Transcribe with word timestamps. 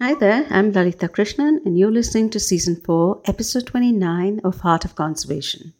Hi 0.00 0.14
there, 0.14 0.46
I'm 0.48 0.70
Lalita 0.70 1.08
Krishnan, 1.08 1.66
and 1.66 1.76
you're 1.76 1.90
listening 1.90 2.30
to 2.30 2.38
Season 2.38 2.76
4, 2.76 3.22
Episode 3.24 3.66
29 3.66 4.40
of 4.44 4.60
Heart 4.60 4.84
of 4.84 4.94
Conservation. 4.94 5.74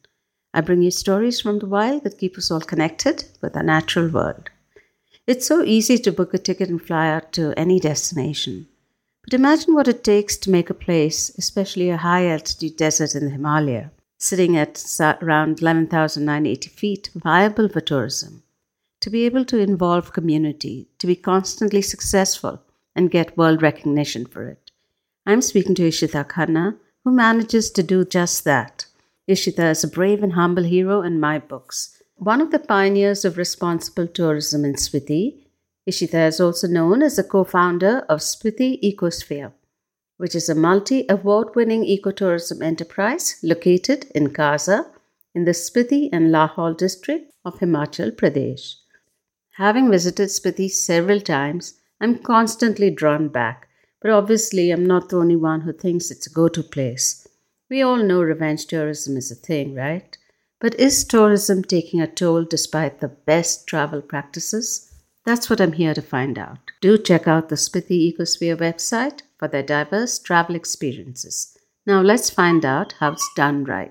I 0.52 0.61
bring 0.61 0.82
you 0.82 0.91
stories 0.91 1.41
from 1.41 1.61
the 1.61 1.68
wild 1.68 2.02
that 2.02 2.18
keep 2.18 2.36
us 2.36 2.50
all 2.50 2.59
connected 2.61 3.27
with 3.41 3.57
our 3.57 3.62
natural 3.62 4.09
world. 4.09 4.50
It's 5.29 5.46
so 5.46 5.62
easy 5.62 5.98
to 5.98 6.11
book 6.11 6.34
a 6.34 6.39
ticket 6.39 6.68
and 6.68 6.82
fly 6.82 7.09
out 7.09 7.30
to 7.34 7.57
any 7.57 7.79
destination. 7.79 8.66
But 9.23 9.34
imagine 9.34 9.77
what 9.77 9.86
it 9.86 10.02
takes 10.02 10.37
to 10.39 10.50
make 10.50 10.69
a 10.69 10.75
place, 10.75 11.30
especially 11.39 11.89
a 11.89 11.98
high 11.98 12.27
altitude 12.27 12.77
desert 12.77 13.14
in 13.14 13.27
the 13.27 13.30
Himalaya, 13.30 13.93
sitting 14.19 14.57
at 14.57 14.85
around 15.23 15.62
11,980 15.62 16.69
feet, 16.71 17.11
viable 17.14 17.69
for 17.69 17.80
tourism. 17.80 18.43
To 19.03 19.11
be 19.11 19.27
able 19.27 19.45
to 19.45 19.59
involve 19.59 20.12
community, 20.12 20.89
to 20.98 21.07
be 21.07 21.14
constantly 21.14 21.82
successful, 21.82 22.62
and 22.98 23.12
get 23.12 23.37
world 23.38 23.62
recognition 23.62 24.27
for 24.27 24.48
it. 24.48 24.73
I'm 25.25 25.41
speaking 25.41 25.77
to 25.77 25.89
Ishita 25.89 26.27
Khanna, 26.29 26.77
who 27.05 27.12
manages 27.12 27.70
to 27.70 27.83
do 27.84 28.05
just 28.05 28.43
that. 28.45 28.87
Ishita 29.30 29.70
is 29.70 29.84
a 29.84 29.89
brave 29.89 30.25
and 30.25 30.33
humble 30.33 30.65
hero 30.65 31.03
in 31.03 31.20
my 31.20 31.39
books. 31.39 32.03
One 32.16 32.41
of 32.41 32.51
the 32.51 32.59
pioneers 32.59 33.25
of 33.25 33.39
responsible 33.39 34.09
tourism 34.09 34.65
in 34.65 34.75
Spiti, 34.75 35.45
Ishita 35.89 36.27
is 36.27 36.41
also 36.41 36.66
known 36.66 37.03
as 37.03 37.15
the 37.15 37.23
co 37.23 37.45
founder 37.45 38.01
of 38.09 38.19
Spiti 38.19 38.83
Ecosphere, 38.83 39.53
which 40.17 40.34
is 40.34 40.48
a 40.48 40.56
multi 40.56 41.06
award 41.09 41.55
winning 41.55 41.84
ecotourism 41.84 42.62
enterprise 42.62 43.39
located 43.45 44.06
in 44.12 44.30
Kaza 44.30 44.87
in 45.37 45.45
the 45.45 45.53
Spiti 45.53 46.09
and 46.12 46.33
Lahaul 46.34 46.77
district 46.77 47.30
of 47.45 47.61
Himachal 47.61 48.11
Pradesh. 48.11 48.75
Having 49.53 49.92
visited 49.92 50.30
Spiti 50.30 50.69
several 50.69 51.20
times, 51.20 51.75
I'm 52.01 52.19
constantly 52.19 52.91
drawn 52.91 53.29
back, 53.29 53.69
but 54.00 54.11
obviously 54.11 54.70
I'm 54.70 54.86
not 54.86 55.09
the 55.09 55.17
only 55.17 55.36
one 55.36 55.62
who 55.62 55.72
thinks 55.72 56.11
it's 56.11 56.27
a 56.27 56.33
go 56.33 56.48
to 56.48 56.62
place. 56.62 57.27
We 57.70 57.83
all 57.83 57.98
know 57.98 58.22
revenge 58.22 58.67
tourism 58.67 59.17
is 59.17 59.31
a 59.31 59.34
thing, 59.34 59.75
right? 59.75 60.17
But 60.61 60.78
is 60.81 61.05
tourism 61.05 61.62
taking 61.62 62.00
a 62.00 62.06
toll 62.06 62.45
despite 62.45 63.00
the 63.00 63.09
best 63.09 63.67
travel 63.67 64.00
practices? 64.00 64.91
That's 65.25 65.50
what 65.50 65.61
I'm 65.61 65.72
here 65.72 65.95
to 65.95 66.03
find 66.03 66.39
out. 66.39 66.59
Do 66.81 66.97
check 66.98 67.28
out 67.28 67.48
the 67.48 67.56
Spiti 67.56 68.12
Ecosphere 68.12 68.56
website 68.56 69.20
for 69.39 69.47
their 69.47 69.62
diverse 69.62 70.19
travel 70.19 70.56
experiences. 70.56 71.56
Now 71.87 72.00
let's 72.00 72.31
find 72.31 72.65
out 72.65 72.94
how 72.98 73.12
it's 73.12 73.31
done 73.37 73.65
right. 73.65 73.91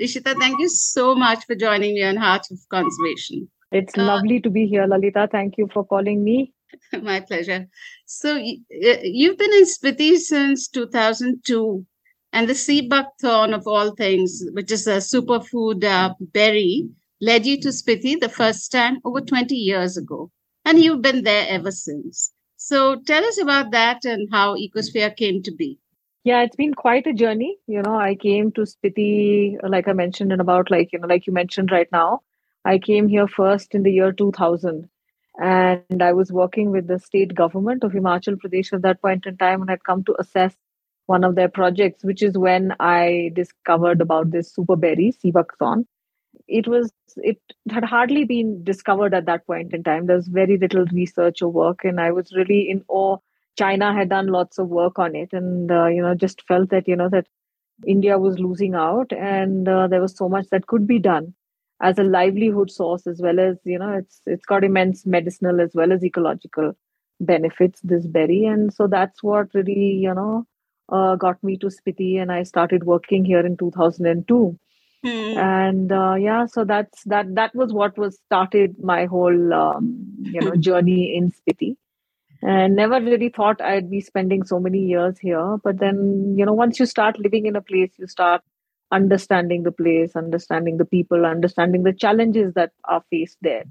Ishita, 0.00 0.38
thank 0.38 0.60
you 0.60 0.68
so 0.68 1.14
much 1.14 1.44
for 1.44 1.54
joining 1.54 1.94
me 1.94 2.04
on 2.04 2.16
Heart 2.16 2.46
of 2.50 2.58
Conservation. 2.68 3.48
It's 3.70 3.98
uh, 3.98 4.04
lovely 4.04 4.40
to 4.40 4.50
be 4.50 4.66
here, 4.66 4.86
Lalita. 4.86 5.28
Thank 5.30 5.58
you 5.58 5.68
for 5.72 5.84
calling 5.84 6.22
me. 6.24 6.53
My 7.02 7.20
pleasure. 7.20 7.66
So 8.06 8.36
you've 8.36 9.38
been 9.38 9.52
in 9.52 9.64
Spiti 9.64 10.16
since 10.16 10.68
2002, 10.68 11.86
and 12.32 12.48
the 12.48 12.54
sea 12.54 12.88
buckthorn 12.88 13.54
of 13.54 13.66
all 13.66 13.94
things, 13.94 14.44
which 14.52 14.72
is 14.72 14.86
a 14.86 14.96
superfood 14.98 15.84
uh, 15.84 16.14
berry, 16.20 16.88
led 17.20 17.46
you 17.46 17.60
to 17.60 17.68
Spiti 17.68 18.18
the 18.18 18.28
first 18.28 18.72
time 18.72 18.98
over 19.04 19.20
20 19.20 19.54
years 19.54 19.96
ago, 19.96 20.30
and 20.64 20.78
you've 20.78 21.02
been 21.02 21.22
there 21.24 21.46
ever 21.48 21.70
since. 21.70 22.32
So 22.56 22.96
tell 23.00 23.24
us 23.24 23.40
about 23.40 23.70
that 23.72 24.04
and 24.04 24.28
how 24.32 24.56
Ecosphere 24.56 25.16
came 25.16 25.42
to 25.42 25.52
be. 25.52 25.78
Yeah, 26.24 26.42
it's 26.42 26.56
been 26.56 26.74
quite 26.74 27.06
a 27.06 27.12
journey. 27.12 27.58
You 27.66 27.82
know, 27.82 27.94
I 27.96 28.14
came 28.14 28.50
to 28.52 28.62
Spiti, 28.62 29.56
like 29.62 29.88
I 29.88 29.92
mentioned, 29.92 30.32
in 30.32 30.40
about 30.40 30.70
like 30.70 30.92
you 30.92 30.98
know, 30.98 31.06
like 31.08 31.26
you 31.26 31.32
mentioned 31.32 31.70
right 31.70 31.88
now. 31.92 32.22
I 32.64 32.78
came 32.78 33.08
here 33.08 33.28
first 33.28 33.74
in 33.74 33.82
the 33.82 33.92
year 33.92 34.12
2000 34.12 34.88
and 35.38 36.02
I 36.02 36.12
was 36.12 36.32
working 36.32 36.70
with 36.70 36.86
the 36.86 36.98
state 36.98 37.34
government 37.34 37.84
of 37.84 37.92
Himachal 37.92 38.36
Pradesh 38.36 38.72
at 38.72 38.82
that 38.82 39.02
point 39.02 39.26
in 39.26 39.36
time 39.36 39.60
and 39.60 39.70
had 39.70 39.84
come 39.84 40.04
to 40.04 40.14
assess 40.18 40.54
one 41.06 41.24
of 41.24 41.34
their 41.34 41.48
projects, 41.48 42.04
which 42.04 42.22
is 42.22 42.38
when 42.38 42.74
I 42.80 43.30
discovered 43.34 44.00
about 44.00 44.30
this 44.30 44.52
super 44.54 44.76
berry. 44.76 45.12
It 46.48 46.66
was 46.68 46.92
it 47.16 47.38
had 47.70 47.84
hardly 47.84 48.24
been 48.24 48.64
discovered 48.64 49.14
at 49.14 49.26
that 49.26 49.46
point 49.46 49.72
in 49.72 49.82
time. 49.82 50.06
There's 50.06 50.28
very 50.28 50.56
little 50.58 50.86
research 50.86 51.42
or 51.42 51.48
work, 51.50 51.84
and 51.84 52.00
I 52.00 52.12
was 52.12 52.32
really 52.34 52.68
in 52.68 52.84
awe. 52.88 53.18
China 53.56 53.94
had 53.94 54.08
done 54.08 54.26
lots 54.28 54.58
of 54.58 54.68
work 54.68 54.98
on 54.98 55.14
it, 55.14 55.32
and 55.32 55.70
uh, 55.70 55.86
you 55.86 56.02
know 56.02 56.14
just 56.14 56.42
felt 56.46 56.70
that 56.70 56.88
you 56.88 56.96
know 56.96 57.08
that 57.10 57.26
India 57.86 58.18
was 58.18 58.38
losing 58.38 58.74
out, 58.74 59.12
and 59.12 59.68
uh, 59.68 59.86
there 59.88 60.00
was 60.00 60.16
so 60.16 60.28
much 60.28 60.48
that 60.50 60.66
could 60.66 60.86
be 60.86 60.98
done 60.98 61.34
as 61.80 61.98
a 61.98 62.04
livelihood 62.04 62.70
source 62.70 63.06
as 63.06 63.20
well 63.20 63.40
as 63.40 63.56
you 63.64 63.78
know 63.78 63.92
it's 63.92 64.20
it's 64.26 64.46
got 64.46 64.64
immense 64.64 65.04
medicinal 65.04 65.60
as 65.60 65.70
well 65.74 65.92
as 65.92 66.04
ecological 66.04 66.74
benefits 67.20 67.80
this 67.82 68.06
berry. 68.06 68.44
And 68.44 68.72
so 68.72 68.86
that's 68.86 69.22
what 69.22 69.48
really 69.54 69.92
you 70.06 70.14
know 70.14 70.46
uh, 70.88 71.16
got 71.16 71.42
me 71.42 71.56
to 71.58 71.66
Spiti 71.66 72.20
and 72.20 72.30
I 72.30 72.42
started 72.42 72.84
working 72.84 73.24
here 73.24 73.44
in 73.44 73.56
2002 73.56 74.58
hmm. 75.02 75.08
and 75.08 75.90
uh, 75.90 76.14
yeah 76.14 76.44
so 76.44 76.64
that's 76.64 77.02
that 77.04 77.34
that 77.34 77.54
was 77.54 77.72
what 77.72 77.96
was 77.96 78.18
started 78.26 78.76
my 78.82 79.06
whole 79.06 79.54
um, 79.54 80.04
you 80.20 80.40
know 80.40 80.56
journey 80.68 81.16
in 81.16 81.32
Spiti. 81.32 81.76
And 82.42 82.76
never 82.76 83.00
really 83.00 83.30
thought 83.30 83.62
I'd 83.62 83.90
be 83.90 84.02
spending 84.02 84.44
so 84.44 84.60
many 84.60 84.80
years 84.80 85.18
here. 85.18 85.56
But 85.64 85.78
then 85.78 86.34
you 86.36 86.44
know 86.44 86.52
once 86.52 86.78
you 86.78 86.86
start 86.86 87.18
living 87.18 87.46
in 87.46 87.56
a 87.56 87.62
place 87.62 87.92
you 87.98 88.06
start 88.06 88.42
understanding 88.90 89.62
the 89.62 89.72
place, 89.72 90.16
understanding 90.16 90.76
the 90.76 90.84
people, 90.84 91.24
understanding 91.26 91.82
the 91.82 91.92
challenges 91.92 92.54
that 92.54 92.72
are 92.84 93.02
faced 93.10 93.38
there. 93.40 93.64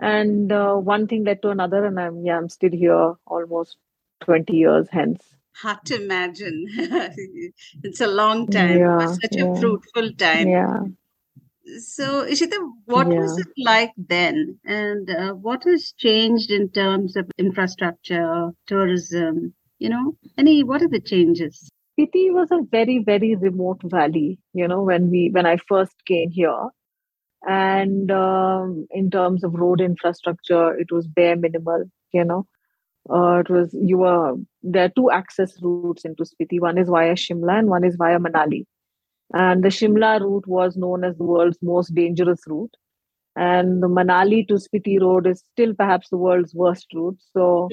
And 0.00 0.52
uh, 0.52 0.74
one 0.74 1.06
thing 1.06 1.24
led 1.24 1.42
to 1.42 1.50
another, 1.50 1.84
and 1.84 1.98
I'm 1.98 2.24
yeah, 2.24 2.38
I'm 2.38 2.48
still 2.48 2.70
here 2.70 3.14
almost 3.26 3.76
20 4.20 4.54
years 4.54 4.88
hence. 4.90 5.22
Hard 5.54 5.84
to 5.86 6.00
imagine. 6.00 6.66
it's 7.82 8.00
a 8.00 8.06
long 8.06 8.46
time, 8.46 8.78
yeah, 8.78 9.06
such 9.06 9.32
yeah. 9.32 9.46
a 9.46 9.56
fruitful 9.60 10.12
time. 10.12 10.48
Yeah. 10.48 10.80
So, 11.80 12.24
Ishita, 12.24 12.56
what 12.86 13.10
yeah. 13.10 13.18
was 13.18 13.38
it 13.38 13.48
like 13.58 13.92
then? 13.96 14.58
And 14.64 15.10
uh, 15.10 15.32
what 15.34 15.64
has 15.64 15.92
changed 15.98 16.50
in 16.50 16.70
terms 16.70 17.16
of 17.16 17.30
infrastructure, 17.38 18.52
tourism? 18.66 19.54
You 19.78 19.90
know, 19.90 20.16
any, 20.38 20.62
what 20.62 20.82
are 20.82 20.88
the 20.88 21.00
changes? 21.00 21.70
Spiti 21.98 22.32
was 22.32 22.48
a 22.52 22.60
very, 22.70 22.98
very 22.98 23.34
remote 23.34 23.80
valley, 23.84 24.38
you 24.54 24.68
know, 24.68 24.82
when 24.82 25.10
we 25.10 25.30
when 25.32 25.46
I 25.46 25.56
first 25.68 25.94
came 26.06 26.30
here. 26.30 26.68
And 27.46 28.10
um, 28.10 28.86
in 28.90 29.10
terms 29.10 29.44
of 29.44 29.54
road 29.54 29.80
infrastructure, 29.80 30.74
it 30.74 30.92
was 30.92 31.06
bare 31.06 31.36
minimal, 31.36 31.84
you 32.12 32.24
know. 32.24 32.46
Uh, 33.10 33.38
it 33.38 33.50
was 33.50 33.74
you 33.80 33.98
were 33.98 34.34
there 34.62 34.84
are 34.84 34.92
two 34.94 35.10
access 35.10 35.60
routes 35.62 36.04
into 36.04 36.24
Spiti. 36.24 36.60
One 36.60 36.78
is 36.78 36.88
via 36.88 37.14
Shimla 37.14 37.58
and 37.58 37.68
one 37.68 37.84
is 37.84 37.96
via 37.96 38.18
Manali. 38.18 38.66
And 39.32 39.62
the 39.62 39.68
Shimla 39.68 40.20
route 40.20 40.46
was 40.46 40.76
known 40.76 41.04
as 41.04 41.16
the 41.16 41.24
world's 41.24 41.58
most 41.62 41.94
dangerous 41.94 42.40
route. 42.46 42.74
And 43.36 43.82
the 43.82 43.88
Manali 43.88 44.46
to 44.48 44.54
Spiti 44.54 45.00
road 45.00 45.26
is 45.26 45.42
still 45.52 45.74
perhaps 45.74 46.08
the 46.10 46.16
world's 46.16 46.54
worst 46.54 46.86
route. 46.94 47.18
So 47.32 47.68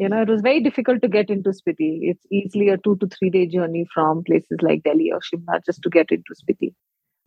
you 0.00 0.08
know, 0.08 0.22
it 0.22 0.30
was 0.30 0.40
very 0.40 0.60
difficult 0.62 1.02
to 1.02 1.08
get 1.08 1.28
into 1.28 1.50
Spiti. 1.50 1.98
It's 2.10 2.24
easily 2.32 2.70
a 2.70 2.78
two 2.78 2.96
to 2.96 3.06
three 3.06 3.28
day 3.28 3.46
journey 3.46 3.86
from 3.92 4.24
places 4.24 4.56
like 4.62 4.82
Delhi 4.82 5.12
or 5.12 5.20
Shimla 5.20 5.60
just 5.66 5.82
to 5.82 5.90
get 5.90 6.10
into 6.10 6.34
Spiti. 6.42 6.72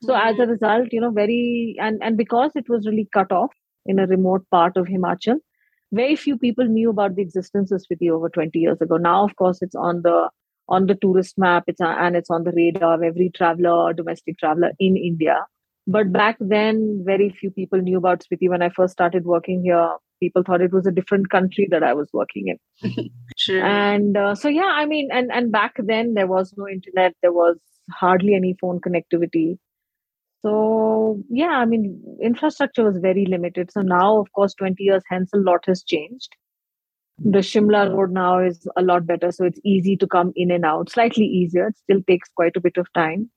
So 0.01 0.13
mm-hmm. 0.13 0.27
as 0.27 0.39
a 0.39 0.51
result, 0.51 0.87
you 0.91 0.99
know, 0.99 1.11
very 1.11 1.75
and 1.79 2.01
and 2.01 2.17
because 2.17 2.55
it 2.55 2.67
was 2.67 2.87
really 2.87 3.07
cut 3.13 3.31
off 3.31 3.51
in 3.85 3.99
a 3.99 4.07
remote 4.07 4.47
part 4.49 4.75
of 4.75 4.87
Himachal, 4.87 5.37
very 5.91 6.15
few 6.15 6.35
people 6.35 6.65
knew 6.65 6.89
about 6.89 7.15
the 7.15 7.21
existence 7.21 7.71
of 7.71 7.83
Spiti 7.83 8.09
over 8.09 8.27
20 8.27 8.57
years 8.57 8.81
ago. 8.81 8.97
Now, 8.97 9.23
of 9.23 9.35
course, 9.35 9.61
it's 9.61 9.75
on 9.75 10.01
the 10.01 10.29
on 10.67 10.87
the 10.87 10.95
tourist 10.95 11.37
map. 11.37 11.65
It's 11.67 11.79
and 11.79 12.15
it's 12.15 12.31
on 12.31 12.43
the 12.43 12.53
radar 12.55 12.95
of 12.95 13.03
every 13.03 13.29
traveler, 13.35 13.69
or 13.69 13.93
domestic 13.93 14.39
traveler 14.39 14.71
in 14.79 14.97
India. 14.97 15.45
But 15.85 16.11
back 16.11 16.37
then, 16.39 17.03
very 17.05 17.29
few 17.29 17.51
people 17.51 17.81
knew 17.81 17.99
about 17.99 18.23
Spiti. 18.23 18.49
When 18.49 18.63
I 18.63 18.69
first 18.69 18.93
started 18.93 19.25
working 19.25 19.61
here, 19.63 19.91
people 20.23 20.43
thought 20.43 20.61
it 20.61 20.71
was 20.71 20.87
a 20.87 20.97
different 20.99 21.29
country 21.29 21.67
that 21.71 21.83
I 21.83 21.93
was 21.93 22.09
working 22.13 22.45
in. 22.53 23.09
True. 23.37 23.61
And 23.61 24.15
uh, 24.15 24.35
so, 24.35 24.47
yeah, 24.47 24.71
I 24.81 24.85
mean, 24.85 25.09
and, 25.11 25.31
and 25.31 25.51
back 25.51 25.73
then 25.77 26.13
there 26.13 26.27
was 26.27 26.53
no 26.57 26.67
internet, 26.67 27.15
there 27.21 27.33
was 27.33 27.57
hardly 27.91 28.35
any 28.35 28.55
phone 28.61 28.79
connectivity. 28.79 29.57
So, 30.41 31.21
yeah, 31.29 31.57
I 31.63 31.65
mean, 31.65 32.01
infrastructure 32.21 32.83
was 32.83 32.97
very 32.97 33.25
limited. 33.25 33.71
So 33.71 33.81
now, 33.81 34.19
of 34.19 34.31
course, 34.33 34.53
20 34.55 34.83
years 34.83 35.03
hence, 35.09 35.29
a 35.33 35.37
lot 35.37 35.65
has 35.67 35.83
changed. 35.83 36.29
The 37.19 37.39
Shimla 37.39 37.95
road 37.95 38.11
now 38.11 38.39
is 38.39 38.67
a 38.75 38.81
lot 38.81 39.05
better. 39.05 39.31
So 39.31 39.45
it's 39.45 39.59
easy 39.63 39.95
to 39.97 40.07
come 40.07 40.33
in 40.35 40.51
and 40.51 40.65
out, 40.65 40.89
slightly 40.89 41.25
easier. 41.25 41.67
It 41.67 41.77
still 41.77 42.01
takes 42.07 42.29
quite 42.35 42.57
a 42.57 42.61
bit 42.61 42.77
of 42.77 42.91
time. 42.93 43.29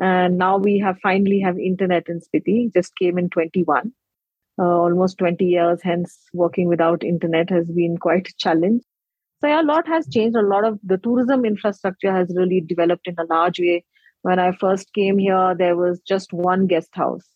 And 0.00 0.38
now 0.38 0.58
we 0.58 0.78
have 0.80 0.98
finally 1.02 1.40
have 1.40 1.58
internet 1.58 2.08
in 2.08 2.20
Spiti, 2.20 2.72
just 2.72 2.96
came 2.96 3.18
in 3.18 3.30
21 3.30 3.92
uh, 4.58 4.62
almost 4.62 5.18
20 5.18 5.44
years 5.44 5.80
hence 5.82 6.18
working 6.32 6.68
without 6.68 7.04
internet 7.04 7.50
has 7.50 7.66
been 7.68 7.96
quite 7.98 8.28
a 8.28 8.34
challenge. 8.38 8.82
So 9.40 9.48
yeah, 9.48 9.60
a 9.60 9.62
lot 9.62 9.86
has 9.88 10.08
changed. 10.08 10.36
A 10.36 10.42
lot 10.42 10.64
of 10.64 10.78
the 10.82 10.96
tourism 10.98 11.44
infrastructure 11.44 12.12
has 12.12 12.32
really 12.34 12.60
developed 12.60 13.06
in 13.06 13.16
a 13.18 13.24
large 13.24 13.58
way. 13.58 13.84
When 14.22 14.38
i 14.38 14.52
first 14.52 14.92
came 14.94 15.18
here 15.18 15.54
there 15.58 15.76
was 15.76 16.00
just 16.08 16.32
one 16.32 16.66
guest 16.66 16.88
house 16.92 17.26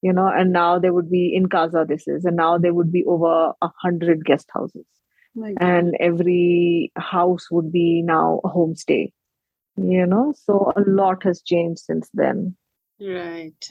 you 0.00 0.12
know 0.12 0.28
and 0.34 0.50
now 0.52 0.78
there 0.78 0.94
would 0.94 1.10
be 1.10 1.34
in 1.34 1.48
Kaza 1.48 1.86
this 1.86 2.08
is 2.08 2.24
and 2.24 2.36
now 2.36 2.56
there 2.58 2.72
would 2.72 2.90
be 2.90 3.04
over 3.04 3.52
a 3.60 3.70
hundred 3.82 4.24
guest 4.24 4.48
houses. 4.54 4.86
And 5.60 5.94
every 5.98 6.92
house 6.96 7.50
would 7.50 7.72
be 7.72 8.02
now 8.02 8.40
a 8.44 8.48
homestay 8.48 9.12
you 9.76 10.06
know 10.06 10.34
so 10.44 10.72
a 10.76 10.82
lot 10.86 11.22
has 11.22 11.42
changed 11.42 11.80
since 11.80 12.08
then. 12.14 12.56
Right. 13.00 13.70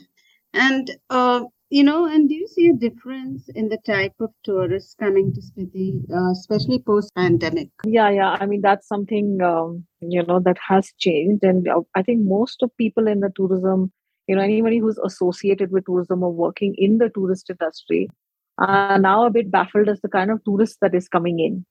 And 0.53 0.91
uh, 1.09 1.45
you 1.71 1.85
know 1.85 2.05
and 2.05 2.27
do 2.27 2.35
you 2.35 2.47
see 2.47 2.67
a 2.67 2.73
difference 2.73 3.47
in 3.55 3.69
the 3.69 3.77
type 3.85 4.13
of 4.19 4.29
tourists 4.43 4.93
coming 4.99 5.33
to 5.33 5.41
spiti 5.41 5.85
uh, 6.13 6.31
especially 6.31 6.79
post 6.79 7.15
pandemic 7.15 7.69
yeah 7.85 8.09
yeah. 8.09 8.37
I 8.41 8.45
mean 8.45 8.61
that's 8.61 8.87
something 8.87 9.41
um, 9.41 9.85
you 10.01 10.23
know 10.23 10.39
that 10.41 10.57
has 10.67 10.91
changed. 10.99 11.43
And 11.43 11.69
uh, 11.69 11.81
i 11.95 12.03
think 12.03 12.25
most 12.25 12.61
of 12.61 12.75
people 12.77 13.07
in 13.07 13.21
the 13.21 13.31
tourism 13.35 13.91
you 14.27 14.35
know 14.35 14.41
anybody 14.41 14.79
who's 14.79 14.99
associated 15.05 15.71
with 15.71 15.85
tourism 15.85 16.23
or 16.23 16.33
working 16.33 16.75
in 16.77 16.97
the 16.97 17.09
tourist 17.09 17.49
industry 17.49 18.09
are 18.57 18.99
now 18.99 19.25
a 19.25 19.31
bit 19.31 19.49
baffled 19.49 19.87
as 19.87 20.01
the 20.01 20.09
kind 20.09 20.29
of 20.29 20.43
tourist 20.43 20.77
that 20.81 20.93
is 20.93 21.07
coming 21.07 21.39
in. 21.39 21.65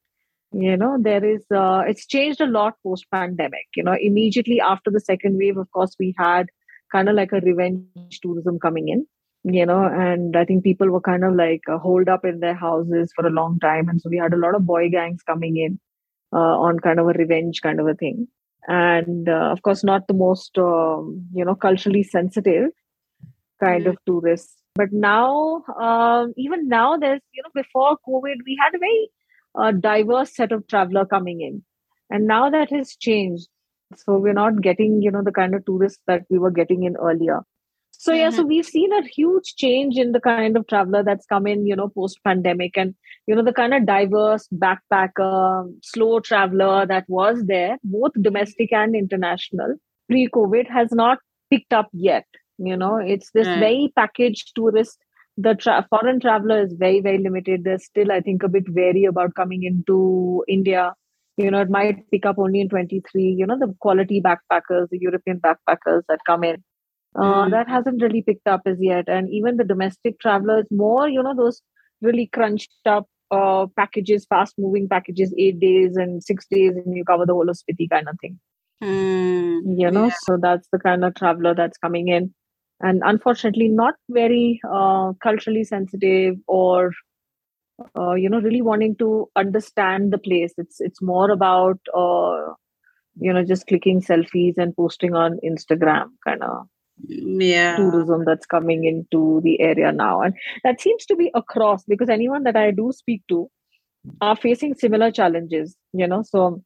You 0.53 0.79
know 0.79 0.97
there 0.99 1.25
is 1.25 1.45
uh, 1.55 1.83
it's 1.87 2.07
changed 2.07 2.41
a 2.41 2.47
lot 2.47 2.75
post 2.83 3.07
pandemic 3.13 3.69
you 3.77 3.85
know 3.85 3.97
immediately 4.01 4.61
after 4.61 4.91
the 4.91 5.07
second 5.13 5.37
wave 5.37 5.59
of 5.59 5.71
course 5.73 5.95
we 6.01 6.15
had 6.19 6.47
kind 6.91 7.09
of 7.09 7.15
like 7.15 7.33
a 7.33 7.41
revenge 7.41 8.21
tourism 8.21 8.59
coming 8.59 8.89
in 8.89 9.07
you 9.45 9.65
know 9.65 9.85
and 9.85 10.37
i 10.37 10.45
think 10.45 10.63
people 10.63 10.91
were 10.91 11.01
kind 11.01 11.25
of 11.25 11.35
like 11.35 11.63
uh, 11.69 11.79
holed 11.79 12.09
up 12.09 12.25
in 12.25 12.41
their 12.41 12.55
houses 12.55 13.13
for 13.15 13.27
a 13.27 13.31
long 13.31 13.59
time 13.59 13.89
and 13.89 14.01
so 14.01 14.11
we 14.11 14.19
had 14.19 14.35
a 14.35 14.37
lot 14.37 14.55
of 14.55 14.67
boy 14.67 14.89
gangs 14.91 15.23
coming 15.23 15.57
in 15.57 15.79
uh, 16.33 16.57
on 16.67 16.79
kind 16.79 17.01
of 17.01 17.07
a 17.07 17.13
revenge 17.13 17.61
kind 17.61 17.81
of 17.81 17.89
a 17.89 17.95
thing. 17.95 18.29
And 18.69 19.29
uh, 19.29 19.51
of 19.51 19.63
course 19.63 19.83
not 19.83 20.07
the 20.07 20.15
most 20.15 20.57
um, 20.59 21.27
you 21.33 21.45
know 21.45 21.55
culturally 21.55 22.03
sensitive 22.03 22.71
kind 23.59 23.87
mm. 23.87 23.91
of 23.91 23.97
tourists 24.07 24.57
but 24.75 24.93
now 24.93 25.65
um, 25.81 26.35
even 26.37 26.69
now 26.69 26.97
there's 26.97 27.23
you 27.33 27.43
know 27.43 27.51
before 27.55 27.97
covid 28.07 28.37
we 28.47 28.57
had 28.63 28.75
a 28.75 28.79
very 28.79 29.11
uh, 29.59 29.73
diverse 29.73 30.35
set 30.35 30.53
of 30.53 30.67
traveler 30.69 31.05
coming 31.05 31.41
in. 31.41 31.63
And 32.11 32.27
now 32.27 32.51
that 32.51 32.71
has 32.71 32.97
changed. 32.97 33.49
So 33.97 34.19
we're 34.19 34.33
not 34.33 34.61
getting 34.63 35.03
you 35.03 35.11
know 35.11 35.23
the 35.23 35.33
kind 35.33 35.55
of 35.55 35.65
tourists 35.65 36.01
that 36.07 36.23
we 36.31 36.39
were 36.39 36.53
getting 36.53 36.85
in 36.85 36.97
earlier 36.97 37.41
so 38.01 38.15
yeah, 38.15 38.29
mm-hmm. 38.29 38.37
so 38.37 38.45
we've 38.45 38.65
seen 38.65 38.91
a 38.95 39.07
huge 39.07 39.57
change 39.57 39.99
in 39.99 40.13
the 40.13 40.21
kind 40.21 40.57
of 40.57 40.67
traveler 40.67 41.05
that's 41.05 41.27
come 41.27 41.47
in, 41.47 41.67
you 41.67 41.77
know, 41.77 41.91
post 41.91 42.19
pandemic, 42.25 42.79
and 42.79 42.95
you 43.27 43.35
know 43.35 43.43
the 43.43 43.53
kind 43.53 43.75
of 43.75 43.85
diverse 43.85 44.49
backpacker, 44.55 45.71
slow 45.83 46.21
traveler 46.21 46.87
that 46.87 47.05
was 47.09 47.45
there, 47.45 47.77
both 47.85 48.13
domestic 48.23 48.73
and 48.73 48.97
international, 48.97 49.75
pre-COVID, 50.09 50.67
has 50.71 50.91
not 50.93 51.19
picked 51.51 51.75
up 51.75 51.91
yet. 51.93 52.25
You 52.57 52.75
know, 52.75 52.97
it's 52.97 53.33
this 53.35 53.47
mm. 53.47 53.59
very 53.59 53.93
packaged 53.95 54.53
tourist. 54.55 54.97
The 55.37 55.55
tra- 55.55 55.87
foreign 55.91 56.21
traveler 56.21 56.63
is 56.63 56.73
very 56.73 57.03
very 57.03 57.19
limited. 57.19 57.65
They're 57.65 57.79
still, 57.79 58.13
I 58.13 58.21
think, 58.21 58.43
a 58.43 58.49
bit 58.49 58.65
wary 58.75 59.05
about 59.05 59.35
coming 59.35 59.65
into 59.65 60.43
India. 60.49 60.95
You 61.37 61.51
know, 61.51 61.61
it 61.61 61.69
might 61.69 62.11
pick 62.11 62.25
up 62.25 62.39
only 62.39 62.63
in 62.63 62.71
23. 62.71 63.23
You 63.23 63.47
know, 63.47 63.59
the 63.59 63.75
quality 63.79 64.23
backpackers, 64.23 64.89
the 64.89 64.99
European 65.03 65.39
backpackers 65.39 66.05
that 66.09 66.21
come 66.27 66.45
in 66.45 66.65
uh, 67.17 67.45
mm. 67.45 67.51
that 67.51 67.69
hasn't 67.69 68.03
really 68.03 68.23
picked 68.23 68.47
up 68.47 68.63
as 68.67 68.77
yet 68.81 69.09
and 69.09 69.29
even 69.31 69.57
the 69.57 69.65
domestic 69.65 70.19
travelers 70.21 70.67
more 70.71 71.09
you 71.09 71.23
know 71.23 71.35
those 71.35 71.63
really 72.01 72.27
crunched 72.27 72.71
up 72.87 73.07
uh, 73.31 73.67
packages 73.77 74.27
fast 74.29 74.55
moving 74.59 74.89
packages 74.89 75.35
eight 75.39 75.61
days 75.61 75.97
and 75.97 76.23
six 76.23 76.47
days 76.51 76.73
and 76.75 76.97
you 76.97 77.05
cover 77.05 77.27
the 77.27 77.33
whole 77.33 77.49
of 77.49 77.57
spiti 77.57 77.89
kind 77.89 78.09
of 78.09 78.17
thing 78.21 78.39
mm. 78.83 79.61
you 79.79 79.91
know 79.91 80.07
yeah. 80.07 80.15
so 80.23 80.37
that's 80.41 80.69
the 80.73 80.79
kind 80.79 81.05
of 81.05 81.15
traveler 81.15 81.55
that's 81.55 81.79
coming 81.79 82.09
in 82.09 82.33
and 82.81 83.03
unfortunately 83.05 83.69
not 83.69 83.95
very 84.09 84.61
uh, 84.69 85.13
culturally 85.23 85.65
sensitive 85.65 86.37
or 86.47 86.93
uh, 87.97 88.15
you 88.15 88.29
know 88.29 88.41
really 88.41 88.63
wanting 88.63 88.97
to 88.97 89.29
understand 89.37 90.13
the 90.13 90.19
place 90.19 90.53
it's 90.59 90.81
it's 90.81 91.01
more 91.03 91.31
about 91.31 91.79
uh, 91.95 92.53
you 93.17 93.33
know 93.33 93.45
just 93.45 93.67
clicking 93.67 94.01
selfies 94.01 94.59
and 94.59 94.75
posting 94.77 95.15
on 95.15 95.39
instagram 95.45 96.07
kind 96.27 96.43
of 96.43 96.67
yeah. 97.09 97.77
tourism 97.77 98.25
that's 98.25 98.47
coming 98.47 98.85
into 98.85 99.41
the 99.43 99.61
area 99.61 99.93
now. 99.93 100.21
And 100.23 100.35
that 100.65 100.81
seems 100.81 101.07
to 101.07 101.17
be 101.17 101.31
across 101.35 101.85
because 101.85 102.09
anyone 102.09 102.45
that 102.45 102.57
I 102.57 102.71
do 102.71 102.93
speak 102.93 103.23
to 103.29 103.51
are 104.21 104.37
facing 104.37 104.75
similar 104.75 105.11
challenges, 105.11 105.77
you 105.93 106.07
know. 106.07 106.23
So 106.23 106.63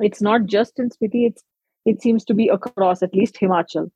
it's 0.00 0.20
not 0.20 0.46
just 0.46 0.78
in 0.78 0.90
Spiti, 0.90 1.26
it's 1.26 1.42
it 1.84 2.02
seems 2.02 2.24
to 2.24 2.34
be 2.34 2.48
across 2.48 3.02
at 3.02 3.14
least 3.14 3.38
Himachal. 3.40 3.90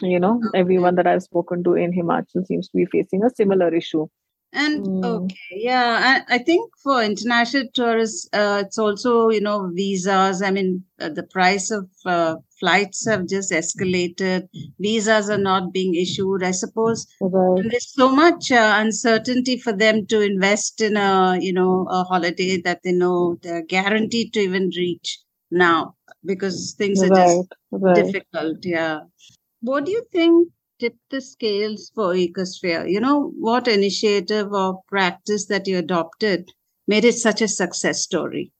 You 0.00 0.18
know, 0.18 0.40
okay. 0.48 0.58
everyone 0.58 0.96
that 0.96 1.06
I've 1.06 1.22
spoken 1.22 1.62
to 1.64 1.74
in 1.74 1.92
Himachal 1.92 2.46
seems 2.46 2.68
to 2.68 2.76
be 2.76 2.86
facing 2.86 3.22
a 3.22 3.30
similar 3.30 3.72
issue. 3.72 4.08
And 4.54 4.84
mm. 4.84 5.04
okay, 5.04 5.36
yeah, 5.52 6.22
I, 6.28 6.34
I, 6.34 6.38
think 6.38 6.70
for 6.82 7.02
international 7.02 7.68
tourists, 7.72 8.28
uh, 8.34 8.64
it's 8.66 8.76
also 8.76 9.30
you 9.30 9.40
know 9.40 9.70
visas. 9.72 10.42
I 10.42 10.50
mean, 10.50 10.84
uh, 11.00 11.08
the 11.08 11.22
price 11.22 11.70
of 11.70 11.88
uh, 12.04 12.36
flights 12.60 13.06
have 13.06 13.26
just 13.28 13.50
escalated. 13.50 14.48
Visas 14.78 15.30
are 15.30 15.38
not 15.38 15.72
being 15.72 15.94
issued. 15.94 16.42
I 16.42 16.50
suppose 16.50 17.06
right. 17.22 17.62
there's 17.70 17.94
so 17.94 18.14
much 18.14 18.52
uh, 18.52 18.74
uncertainty 18.76 19.56
for 19.56 19.72
them 19.72 20.04
to 20.08 20.20
invest 20.20 20.82
in 20.82 20.98
a 20.98 21.38
you 21.40 21.54
know 21.54 21.86
a 21.88 22.04
holiday 22.04 22.60
that 22.60 22.82
they 22.84 22.92
know 22.92 23.38
they're 23.42 23.64
guaranteed 23.64 24.34
to 24.34 24.40
even 24.40 24.70
reach 24.76 25.18
now 25.50 25.94
because 26.26 26.74
things 26.76 27.02
are 27.02 27.08
just 27.08 27.54
difficult. 27.94 28.58
Yeah. 28.64 29.00
What 29.62 29.86
do 29.86 29.92
you 29.92 30.04
think 30.12 30.48
tip 30.82 30.96
the 31.10 31.20
scales 31.20 31.92
for 31.94 32.12
Ecosphere? 32.14 32.90
You 32.90 33.00
know, 33.00 33.32
what 33.38 33.68
initiative 33.68 34.52
or 34.52 34.80
practice 34.88 35.46
that 35.46 35.68
you 35.68 35.78
adopted 35.78 36.50
made 36.88 37.04
it 37.04 37.14
such 37.14 37.40
a 37.40 37.46
success 37.48 38.02
story? 38.02 38.52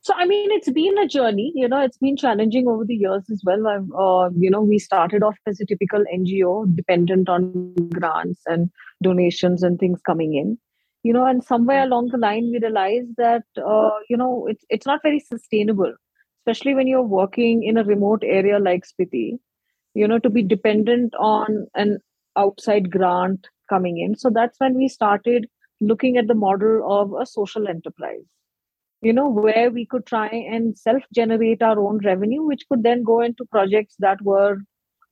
So, 0.00 0.14
I 0.16 0.24
mean, 0.24 0.50
it's 0.52 0.70
been 0.70 0.96
a 0.96 1.06
journey. 1.06 1.52
You 1.54 1.68
know, 1.68 1.80
it's 1.82 1.98
been 1.98 2.16
challenging 2.16 2.66
over 2.66 2.84
the 2.86 2.94
years 2.94 3.24
as 3.30 3.42
well. 3.44 3.66
Uh, 3.66 4.30
you 4.34 4.50
know, 4.50 4.62
we 4.62 4.78
started 4.78 5.22
off 5.22 5.36
as 5.46 5.60
a 5.60 5.66
typical 5.66 6.02
NGO, 6.14 6.74
dependent 6.74 7.28
on 7.28 7.74
grants 7.92 8.40
and 8.46 8.70
donations 9.02 9.62
and 9.62 9.78
things 9.78 10.00
coming 10.06 10.34
in. 10.34 10.56
You 11.02 11.12
know, 11.12 11.26
and 11.26 11.44
somewhere 11.44 11.82
along 11.82 12.08
the 12.08 12.18
line, 12.18 12.50
we 12.50 12.58
realized 12.58 13.16
that 13.18 13.44
uh, 13.56 13.90
you 14.08 14.16
know 14.16 14.46
it's 14.46 14.64
it's 14.68 14.86
not 14.86 15.00
very 15.02 15.20
sustainable, 15.20 15.92
especially 16.40 16.74
when 16.74 16.86
you're 16.86 17.02
working 17.02 17.62
in 17.62 17.76
a 17.76 17.84
remote 17.84 18.22
area 18.24 18.58
like 18.58 18.84
Spiti 18.84 19.38
you 19.98 20.08
know 20.08 20.18
to 20.26 20.30
be 20.38 20.42
dependent 20.54 21.14
on 21.28 21.66
an 21.74 21.98
outside 22.36 22.90
grant 22.90 23.48
coming 23.68 23.98
in. 23.98 24.16
So 24.16 24.30
that's 24.30 24.58
when 24.58 24.74
we 24.74 24.88
started 24.88 25.48
looking 25.80 26.16
at 26.16 26.28
the 26.28 26.34
model 26.34 26.82
of 26.98 27.14
a 27.20 27.26
social 27.26 27.68
enterprise 27.68 28.28
you 29.00 29.12
know 29.12 29.28
where 29.28 29.70
we 29.70 29.86
could 29.86 30.06
try 30.06 30.28
and 30.28 30.76
self 30.76 31.02
generate 31.14 31.62
our 31.62 31.78
own 31.80 31.98
revenue 31.98 32.42
which 32.42 32.64
could 32.68 32.82
then 32.82 33.02
go 33.02 33.20
into 33.20 33.44
projects 33.50 33.94
that 33.98 34.20
were 34.22 34.58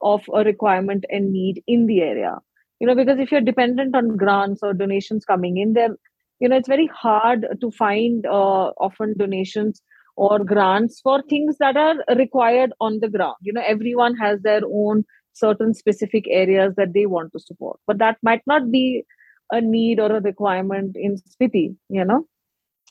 of 0.03 0.23
a 0.35 0.45
requirement 0.45 1.05
and 1.09 1.33
need 1.33 1.63
in 1.67 1.87
the 1.87 2.01
area. 2.01 2.37
You 2.81 2.87
know 2.87 2.95
because 2.95 3.19
if 3.19 3.33
you're 3.33 3.41
dependent 3.41 3.95
on 3.95 4.17
grants 4.17 4.61
or 4.63 4.75
donations 4.75 5.25
coming 5.25 5.57
in 5.59 5.73
there 5.73 5.97
you 6.41 6.49
know 6.49 6.57
it's 6.57 6.69
very 6.69 6.89
hard 6.89 7.47
to 7.61 7.71
find 7.71 8.27
uh, 8.27 8.71
often 8.89 9.15
donations 9.17 9.81
or 10.17 10.43
grants 10.43 11.01
for 11.01 11.23
things 11.23 11.57
that 11.59 11.77
are 11.77 11.97
required 12.17 12.73
on 12.81 13.01
the 13.01 13.09
ground. 13.09 13.37
You 13.41 13.53
know 13.53 13.63
everyone 13.65 14.17
has 14.17 14.41
their 14.43 14.63
own 14.65 15.05
certain 15.33 15.75
specific 15.75 16.25
areas 16.29 16.75
that 16.77 16.95
they 16.95 17.07
want 17.07 17.33
to 17.33 17.39
support. 17.39 17.79
But 17.87 17.99
that 17.99 18.17
might 18.23 18.43
not 18.47 18.71
be 18.71 19.05
a 19.53 19.61
need 19.61 20.01
or 20.01 20.11
a 20.17 20.21
requirement 20.21 20.97
in 20.97 21.17
spiti 21.17 21.77
you 21.89 22.05
know? 22.05 22.27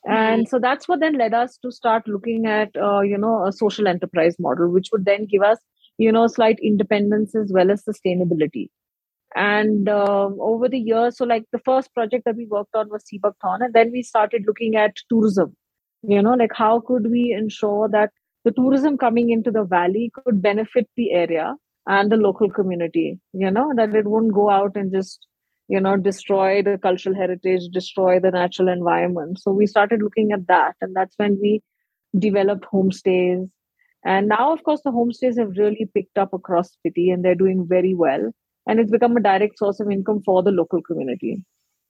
And 0.08 0.48
so 0.48 0.60
that's 0.60 0.88
what 0.88 1.00
then 1.00 1.18
led 1.18 1.34
us 1.34 1.58
to 1.64 1.72
start 1.72 2.08
looking 2.08 2.46
at 2.46 2.70
uh, 2.78 3.02
you 3.02 3.18
know 3.18 3.46
a 3.46 3.52
social 3.52 3.88
enterprise 3.88 4.36
model 4.40 4.70
which 4.70 4.90
would 4.92 5.06
then 5.06 5.26
give 5.26 5.42
us 5.42 5.58
you 5.98 6.12
know 6.12 6.28
slight 6.28 6.60
independence 6.62 7.36
as 7.36 7.52
well 7.52 7.72
as 7.72 7.84
sustainability. 7.84 8.70
And 9.36 9.90
uh, 9.90 10.30
over 10.40 10.70
the 10.70 10.80
years 10.80 11.18
so 11.18 11.26
like 11.26 11.46
the 11.52 11.60
first 11.66 11.94
project 11.96 12.24
that 12.26 12.36
we 12.36 12.46
worked 12.46 12.76
on 12.76 12.90
was 12.90 13.08
sea 13.08 13.18
buckthorn, 13.18 13.64
and 13.64 13.74
then 13.74 13.92
we 13.92 14.04
started 14.04 14.44
looking 14.46 14.76
at 14.76 14.96
tourism 15.10 15.56
you 16.08 16.22
know 16.22 16.34
like 16.34 16.54
how 16.54 16.80
could 16.80 17.10
we 17.10 17.34
ensure 17.34 17.90
that 17.90 18.12
the 18.44 18.52
tourism 18.52 18.98
coming 18.98 19.32
into 19.32 19.52
the 19.52 19.64
valley 19.64 20.12
could 20.14 20.42
benefit 20.42 20.88
the 20.96 21.12
area 21.12 21.56
and 21.88 22.12
the 22.12 22.18
local 22.18 22.50
community? 22.50 23.20
You 23.34 23.52
know 23.52 23.74
that 23.76 23.96
it 23.96 24.06
wouldn't 24.06 24.34
go 24.34 24.50
out 24.50 24.76
and 24.76 24.92
just 24.92 25.28
you 25.68 25.80
know 25.80 25.98
destroy 25.98 26.62
the 26.62 26.78
cultural 26.78 27.16
heritage 27.16 27.70
destroy 27.72 28.20
the 28.20 28.32
natural 28.32 28.70
environment. 28.70 29.40
So 29.40 29.52
we 29.52 29.68
started 29.68 30.02
looking 30.02 30.32
at 30.32 30.48
that 30.48 30.76
and 30.82 30.96
that's 30.96 31.16
when 31.18 31.40
we 31.42 31.62
developed 32.18 32.66
homestays. 32.72 33.50
And 34.04 34.28
now 34.28 34.54
of 34.54 34.64
course 34.64 34.82
the 34.84 34.92
homestays 34.92 35.40
have 35.40 35.58
really 35.58 35.90
picked 35.94 36.18
up 36.18 36.34
across 36.34 36.70
Spiti 36.70 37.12
and 37.12 37.26
they're 37.26 37.36
doing 37.36 37.66
very 37.68 37.96
well. 37.96 38.32
And 38.68 38.80
it's 38.80 38.92
become 38.92 39.18
a 39.18 39.22
direct 39.22 39.58
source 39.58 39.80
of 39.80 39.92
income 39.92 40.22
for 40.26 40.42
the 40.44 40.52
local 40.52 40.82
community 40.82 41.44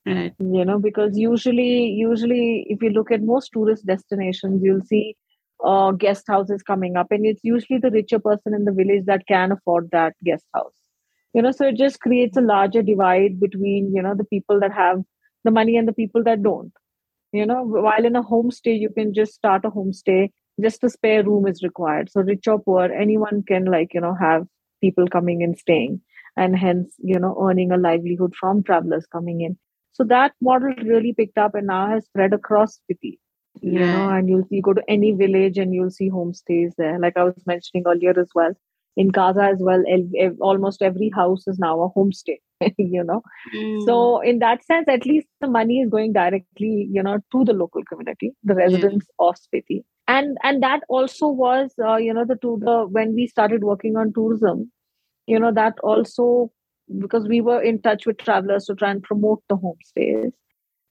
right 0.05 0.33
you 0.39 0.65
know 0.65 0.79
because 0.79 1.17
usually 1.17 1.88
usually 2.00 2.65
if 2.69 2.81
you 2.81 2.89
look 2.89 3.12
at 3.12 3.21
most 3.21 3.50
tourist 3.53 3.85
destinations 3.85 4.62
you'll 4.63 4.81
see 4.81 5.15
uh, 5.63 5.91
guest 5.91 6.25
houses 6.27 6.62
coming 6.62 6.97
up 6.97 7.07
and 7.12 7.25
it's 7.25 7.43
usually 7.43 7.79
the 7.79 7.91
richer 7.91 8.19
person 8.19 8.53
in 8.53 8.65
the 8.65 8.71
village 8.74 9.05
that 9.05 9.25
can 9.27 9.51
afford 9.51 9.89
that 9.91 10.13
guest 10.24 10.45
house 10.53 10.75
you 11.33 11.41
know 11.41 11.51
so 11.51 11.67
it 11.67 11.77
just 11.77 12.00
creates 12.01 12.38
a 12.38 12.41
larger 12.41 12.81
divide 12.81 13.39
between 13.39 13.91
you 13.95 14.01
know 14.01 14.13
the 14.15 14.25
people 14.35 14.59
that 14.59 14.74
have 14.74 15.01
the 15.43 15.51
money 15.51 15.77
and 15.77 15.88
the 15.88 15.93
people 16.03 16.24
that 16.24 16.43
don't 16.50 16.74
You 17.39 17.45
know, 17.50 17.57
while 17.85 18.05
in 18.09 18.15
a 18.19 18.21
homestay, 18.29 18.74
you 18.83 18.89
can 18.97 19.09
just 19.17 19.35
start 19.39 19.65
a 19.67 19.69
homestay, 19.75 20.19
just 20.65 20.85
a 20.88 20.89
spare 20.93 21.24
room 21.27 21.47
is 21.51 21.62
required. 21.67 22.12
So, 22.13 22.24
rich 22.29 22.50
or 22.53 22.55
poor, 22.67 22.85
anyone 23.05 23.39
can, 23.51 23.67
like, 23.75 23.95
you 23.97 24.03
know, 24.05 24.12
have 24.21 24.47
people 24.85 25.09
coming 25.15 25.43
and 25.47 25.59
staying, 25.63 25.95
and 26.45 26.57
hence, 26.63 26.95
you 27.13 27.21
know, 27.25 27.31
earning 27.47 27.75
a 27.77 27.81
livelihood 27.88 28.38
from 28.41 28.63
travelers 28.71 29.09
coming 29.17 29.43
in. 29.50 29.57
So, 29.96 30.04
that 30.06 30.34
model 30.42 30.74
really 30.84 31.14
picked 31.14 31.38
up 31.38 31.56
and 31.56 31.68
now 31.68 31.90
has 31.90 32.06
spread 32.06 32.34
across 32.34 32.80
Spiti 32.80 33.18
you 33.62 33.80
yeah. 33.80 33.96
know 33.96 34.10
and 34.10 34.28
you'll 34.28 34.46
see 34.50 34.60
go 34.60 34.74
to 34.74 34.82
any 34.90 35.14
village 35.14 35.58
and 35.58 35.74
you'll 35.74 35.90
see 35.90 36.10
homestays 36.10 36.74
there 36.78 37.00
like 37.00 37.16
i 37.16 37.24
was 37.24 37.42
mentioning 37.48 37.86
earlier 37.88 38.14
as 38.20 38.28
well 38.36 38.52
in 38.98 39.12
Kaza 39.12 39.52
as 39.52 39.60
well, 39.60 39.84
almost 40.40 40.82
every 40.82 41.10
house 41.10 41.48
is 41.48 41.60
now 41.60 41.82
a 41.82 41.90
homestay, 41.92 42.38
you 42.78 43.04
know. 43.04 43.22
Mm. 43.54 43.86
So 43.86 44.22
in 44.22 44.40
that 44.40 44.64
sense, 44.64 44.88
at 44.88 45.06
least 45.06 45.28
the 45.42 45.48
money 45.48 45.82
is 45.82 45.90
going 45.90 46.14
directly, 46.14 46.88
you 46.92 47.04
know, 47.04 47.20
to 47.32 47.44
the 47.44 47.54
local 47.54 47.84
community, 47.84 48.34
the 48.44 48.56
residents 48.56 49.06
yeah. 49.20 49.28
of 49.28 49.36
Spiti. 49.36 49.84
And 50.08 50.38
and 50.44 50.64
that 50.64 50.82
also 50.88 51.28
was, 51.28 51.74
uh, 51.84 51.98
you 51.98 52.14
know, 52.14 52.25
the 52.25 52.36
to 52.36 52.58
the 52.62 52.88
when 52.90 53.14
we 53.14 53.28
started 53.28 53.64
working 53.64 53.98
on 53.98 54.14
tourism, 54.14 54.72
you 55.28 55.40
know, 55.40 55.52
that 55.52 55.74
also 55.84 56.52
because 57.00 57.27
we 57.27 57.42
were 57.42 57.62
in 57.62 57.82
touch 57.82 58.06
with 58.06 58.18
travelers 58.18 58.65
to 58.65 58.75
try 58.75 58.92
and 58.92 59.04
promote 59.04 59.42
the 59.50 59.58
homestays. 59.58 60.32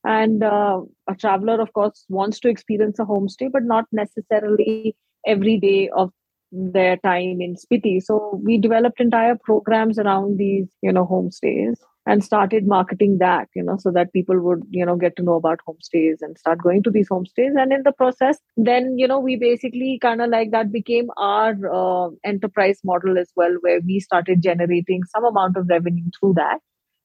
And 0.04 0.42
uh, 0.42 0.82
a 1.08 1.14
traveler, 1.14 1.60
of 1.60 1.72
course, 1.72 2.04
wants 2.08 2.38
to 2.40 2.48
experience 2.48 2.98
a 2.98 3.04
homestay, 3.04 3.50
but 3.50 3.62
not 3.62 3.86
necessarily 3.90 4.96
every 5.26 5.58
day 5.58 5.88
of 5.88 6.10
their 6.52 6.98
time 6.98 7.40
in 7.40 7.56
Spiti. 7.56 8.02
So 8.02 8.40
we 8.42 8.58
developed 8.58 9.00
entire 9.00 9.36
programs 9.42 9.98
around 9.98 10.38
these, 10.38 10.68
you 10.82 10.92
know, 10.92 11.06
homestays 11.06 11.76
and 12.06 12.22
started 12.22 12.66
marketing 12.66 13.18
that, 13.18 13.48
you 13.54 13.62
know, 13.62 13.76
so 13.78 13.90
that 13.90 14.12
people 14.12 14.40
would, 14.40 14.62
you 14.70 14.84
know, 14.84 14.96
get 14.96 15.16
to 15.16 15.22
know 15.22 15.34
about 15.34 15.60
homestays 15.66 16.16
and 16.20 16.36
start 16.38 16.62
going 16.62 16.82
to 16.82 16.90
these 16.90 17.08
homestays. 17.08 17.54
And 17.56 17.72
in 17.72 17.82
the 17.82 17.92
process, 17.92 18.38
then, 18.56 18.98
you 18.98 19.08
know, 19.08 19.18
we 19.18 19.36
basically 19.36 19.98
kind 20.00 20.20
of 20.20 20.30
like 20.30 20.50
that 20.50 20.70
became 20.70 21.08
our 21.16 21.54
uh, 21.72 22.10
enterprise 22.24 22.80
model 22.84 23.18
as 23.18 23.30
well, 23.36 23.56
where 23.60 23.80
we 23.80 24.00
started 24.00 24.42
generating 24.42 25.02
some 25.04 25.24
amount 25.24 25.56
of 25.56 25.68
revenue 25.68 26.10
through 26.18 26.34
that 26.34 26.58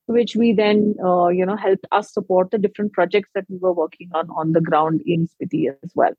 which 0.07 0.35
we 0.35 0.53
then 0.53 0.95
uh, 1.05 1.27
you 1.27 1.45
know 1.45 1.55
helped 1.55 1.85
us 1.91 2.11
support 2.11 2.49
the 2.49 2.57
different 2.57 2.91
projects 2.93 3.29
that 3.35 3.45
we 3.47 3.57
were 3.57 3.71
working 3.71 4.09
on 4.15 4.27
on 4.31 4.53
the 4.53 4.59
ground 4.59 5.01
in 5.05 5.27
Spiti 5.27 5.69
as 5.69 5.91
well. 5.93 6.13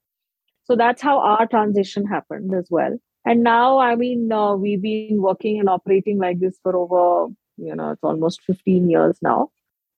So 0.62 0.76
that's 0.76 1.02
how 1.02 1.18
our 1.18 1.44
transition 1.48 2.06
happened 2.06 2.54
as 2.54 2.68
well 2.70 2.96
and 3.24 3.42
now 3.42 3.78
i 3.78 3.94
mean 3.96 4.32
uh, 4.32 4.54
we've 4.54 4.82
been 4.82 5.20
working 5.20 5.58
and 5.60 5.68
operating 5.68 6.18
like 6.18 6.40
this 6.40 6.58
for 6.62 6.76
over 6.76 7.32
you 7.60 7.74
know 7.74 7.90
it's 7.90 8.02
almost 8.02 8.42
15 8.42 8.88
years 8.90 9.18
now 9.22 9.48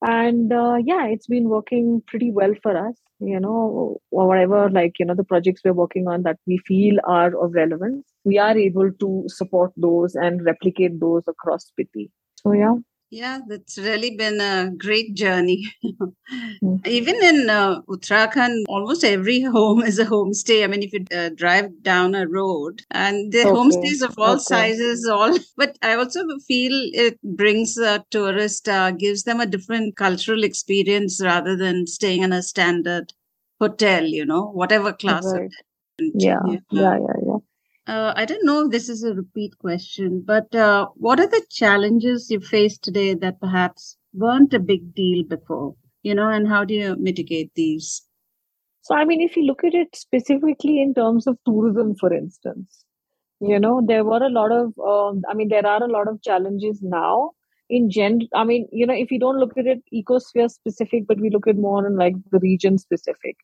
and 0.05 0.51
uh, 0.51 0.77
yeah 0.83 1.07
it's 1.07 1.27
been 1.27 1.49
working 1.49 2.01
pretty 2.07 2.31
well 2.31 2.53
for 2.61 2.75
us 2.87 2.95
you 3.19 3.39
know 3.39 3.99
whatever 4.09 4.69
like 4.69 4.99
you 4.99 5.05
know 5.05 5.15
the 5.15 5.23
projects 5.23 5.61
we're 5.63 5.73
working 5.73 6.07
on 6.07 6.23
that 6.23 6.37
we 6.45 6.57
feel 6.67 6.97
are 7.05 7.33
of 7.43 7.53
relevance 7.53 8.05
we 8.23 8.37
are 8.37 8.57
able 8.57 8.91
to 8.99 9.23
support 9.27 9.71
those 9.77 10.15
and 10.15 10.45
replicate 10.45 10.99
those 10.99 11.23
across 11.27 11.71
Spiti. 11.71 12.09
so 12.35 12.51
yeah 12.51 12.75
yeah, 13.13 13.39
that's 13.47 13.77
really 13.77 14.15
been 14.17 14.41
a 14.41 14.71
great 14.75 15.13
journey. 15.13 15.71
mm-hmm. 15.85 16.75
Even 16.85 17.15
in 17.23 17.49
uh, 17.49 17.81
Uttarakhand, 17.83 18.63
almost 18.67 19.03
every 19.03 19.41
home 19.57 19.83
is 19.83 19.99
a 19.99 20.05
homestay. 20.05 20.63
I 20.63 20.67
mean, 20.67 20.81
if 20.81 20.93
you 20.93 21.05
uh, 21.15 21.29
drive 21.35 21.83
down 21.83 22.15
a 22.15 22.27
road, 22.27 22.81
and 22.89 23.31
the 23.31 23.41
okay. 23.41 23.49
homestays 23.49 24.01
of 24.01 24.17
all 24.17 24.33
okay. 24.33 24.39
sizes, 24.53 25.07
all. 25.07 25.37
But 25.57 25.77
I 25.83 25.93
also 25.93 26.21
feel 26.47 26.73
it 26.93 27.19
brings 27.21 27.77
a 27.77 28.03
tourist, 28.09 28.67
uh, 28.67 28.91
gives 28.91 29.23
them 29.23 29.39
a 29.39 29.45
different 29.45 29.95
cultural 29.95 30.43
experience 30.43 31.21
rather 31.23 31.55
than 31.55 31.85
staying 31.85 32.23
in 32.23 32.33
a 32.33 32.41
standard 32.41 33.13
hotel. 33.61 34.03
You 34.03 34.25
know, 34.25 34.45
whatever 34.47 34.91
class. 34.91 35.25
Right. 35.25 35.51
Yeah, 35.99 36.39
yeah, 36.47 36.57
yeah, 36.71 36.97
yeah. 36.97 37.19
yeah. 37.27 37.37
Uh, 37.85 38.13
I 38.15 38.23
don't 38.25 38.45
know 38.45 38.65
if 38.65 38.71
this 38.71 38.87
is 38.87 39.03
a 39.03 39.13
repeat 39.13 39.57
question, 39.57 40.23
but 40.25 40.53
uh, 40.55 40.87
what 40.95 41.19
are 41.19 41.27
the 41.27 41.45
challenges 41.49 42.31
you 42.31 42.39
face 42.39 42.77
today 42.77 43.13
that 43.15 43.41
perhaps 43.41 43.97
weren't 44.13 44.53
a 44.53 44.59
big 44.59 44.95
deal 44.95 45.23
before? 45.23 45.75
You 46.01 46.15
know, 46.15 46.29
and 46.29 46.47
how 46.47 46.63
do 46.63 46.73
you 46.73 46.95
mitigate 46.95 47.53
these? 47.55 48.03
So, 48.83 48.95
I 48.95 49.03
mean, 49.03 49.21
if 49.21 49.35
you 49.35 49.43
look 49.43 49.63
at 49.65 49.73
it 49.73 49.95
specifically 49.95 50.81
in 50.81 50.93
terms 50.93 51.27
of 51.27 51.37
tourism, 51.45 51.95
for 51.95 52.13
instance, 52.13 52.85
you 53.41 53.59
know, 53.59 53.81
there 53.85 54.05
were 54.05 54.23
a 54.23 54.29
lot 54.29 54.51
of, 54.51 54.73
um, 54.79 55.23
I 55.29 55.33
mean, 55.33 55.49
there 55.49 55.65
are 55.65 55.83
a 55.83 55.91
lot 55.91 56.07
of 56.07 56.21
challenges 56.21 56.81
now 56.81 57.31
in 57.69 57.89
general. 57.89 58.27
I 58.33 58.45
mean, 58.45 58.67
you 58.71 58.85
know, 58.85 58.93
if 58.93 59.11
you 59.11 59.19
don't 59.19 59.39
look 59.39 59.57
at 59.57 59.67
it 59.67 59.83
ecosphere 59.93 60.49
specific, 60.49 61.05
but 61.07 61.19
we 61.19 61.29
look 61.29 61.47
at 61.47 61.57
more 61.57 61.85
in 61.85 61.97
like 61.97 62.15
the 62.31 62.39
region 62.39 62.77
specific 62.77 63.35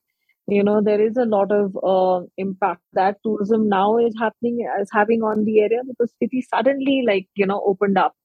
you 0.52 0.64
know 0.64 0.82
there 0.82 1.02
is 1.02 1.18
a 1.18 1.26
lot 1.26 1.52
of 1.52 1.78
uh, 1.84 2.26
impact 2.38 2.82
that 2.94 3.18
tourism 3.24 3.68
now 3.70 3.98
is 3.98 4.16
happening 4.20 4.68
is 4.82 4.90
having 4.92 5.22
on 5.22 5.46
the 5.46 5.60
area 5.62 5.82
because 5.88 6.12
Spiti 6.12 6.42
suddenly 6.54 7.04
like 7.06 7.28
you 7.36 7.46
know 7.46 7.62
opened 7.66 7.98
up. 7.98 8.16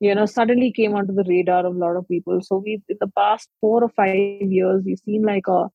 You 0.00 0.14
know 0.14 0.26
suddenly 0.26 0.72
came 0.72 0.94
onto 0.94 1.14
the 1.14 1.24
radar 1.28 1.66
of 1.66 1.74
a 1.74 1.78
lot 1.78 1.96
of 1.96 2.08
people. 2.08 2.40
So 2.42 2.62
we 2.64 2.82
in 2.88 2.96
the 3.00 3.08
past 3.16 3.48
four 3.60 3.82
or 3.82 3.88
five 3.88 4.52
years 4.58 4.82
we've 4.84 4.98
seen 4.98 5.22
like 5.22 5.48
a 5.48 5.66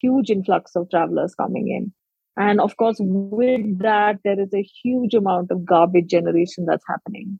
huge 0.00 0.30
influx 0.30 0.74
of 0.76 0.90
travelers 0.90 1.34
coming 1.34 1.68
in. 1.68 1.92
And 2.36 2.60
of 2.60 2.76
course 2.76 2.96
with 3.00 3.78
that 3.78 4.18
there 4.24 4.40
is 4.40 4.52
a 4.54 4.62
huge 4.62 5.14
amount 5.14 5.50
of 5.50 5.64
garbage 5.64 6.08
generation 6.08 6.64
that's 6.66 6.84
happening 6.88 7.38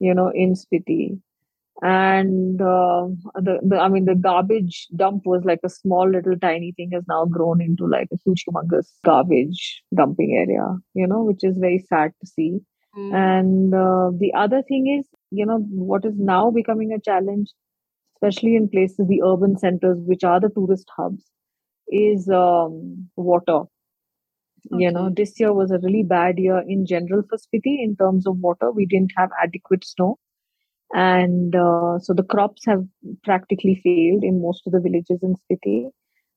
you 0.00 0.14
know 0.14 0.30
in 0.34 0.54
Spiti 0.54 1.20
and 1.82 2.60
uh, 2.60 3.06
the, 3.36 3.58
the 3.62 3.78
i 3.78 3.88
mean 3.88 4.04
the 4.04 4.14
garbage 4.14 4.86
dump 4.96 5.22
was 5.24 5.42
like 5.44 5.60
a 5.64 5.68
small 5.68 6.08
little 6.08 6.38
tiny 6.38 6.72
thing 6.72 6.90
has 6.92 7.04
now 7.08 7.24
grown 7.24 7.60
into 7.60 7.86
like 7.86 8.08
a 8.12 8.18
huge 8.24 8.44
humongous 8.46 8.88
garbage 9.04 9.82
dumping 9.94 10.36
area 10.36 10.76
you 10.94 11.06
know 11.06 11.22
which 11.22 11.42
is 11.42 11.56
very 11.56 11.78
sad 11.78 12.12
to 12.20 12.26
see 12.26 12.58
mm. 12.96 13.14
and 13.14 13.74
uh, 13.74 14.10
the 14.18 14.32
other 14.34 14.62
thing 14.62 14.94
is 14.98 15.06
you 15.30 15.46
know 15.46 15.58
what 15.70 16.04
is 16.04 16.14
now 16.18 16.50
becoming 16.50 16.92
a 16.92 17.00
challenge 17.00 17.50
especially 18.16 18.56
in 18.56 18.68
places 18.68 19.06
the 19.08 19.22
urban 19.22 19.56
centers 19.56 19.98
which 20.04 20.22
are 20.22 20.38
the 20.38 20.50
tourist 20.50 20.86
hubs 20.94 21.24
is 21.88 22.28
um, 22.28 23.08
water 23.16 23.60
okay. 23.60 24.84
you 24.84 24.90
know 24.92 25.08
this 25.08 25.40
year 25.40 25.54
was 25.54 25.70
a 25.70 25.78
really 25.78 26.02
bad 26.02 26.38
year 26.38 26.62
in 26.68 26.84
general 26.84 27.22
for 27.28 27.38
spiti 27.38 27.82
in 27.82 27.96
terms 27.96 28.26
of 28.26 28.36
water 28.38 28.70
we 28.70 28.84
didn't 28.84 29.12
have 29.16 29.30
adequate 29.42 29.82
snow 29.82 30.18
and 30.92 31.54
uh, 31.54 31.98
so 32.00 32.12
the 32.14 32.24
crops 32.24 32.64
have 32.66 32.84
practically 33.22 33.80
failed 33.84 34.24
in 34.24 34.42
most 34.42 34.66
of 34.66 34.72
the 34.72 34.80
villages 34.80 35.20
in 35.22 35.34
Spiti. 35.36 35.90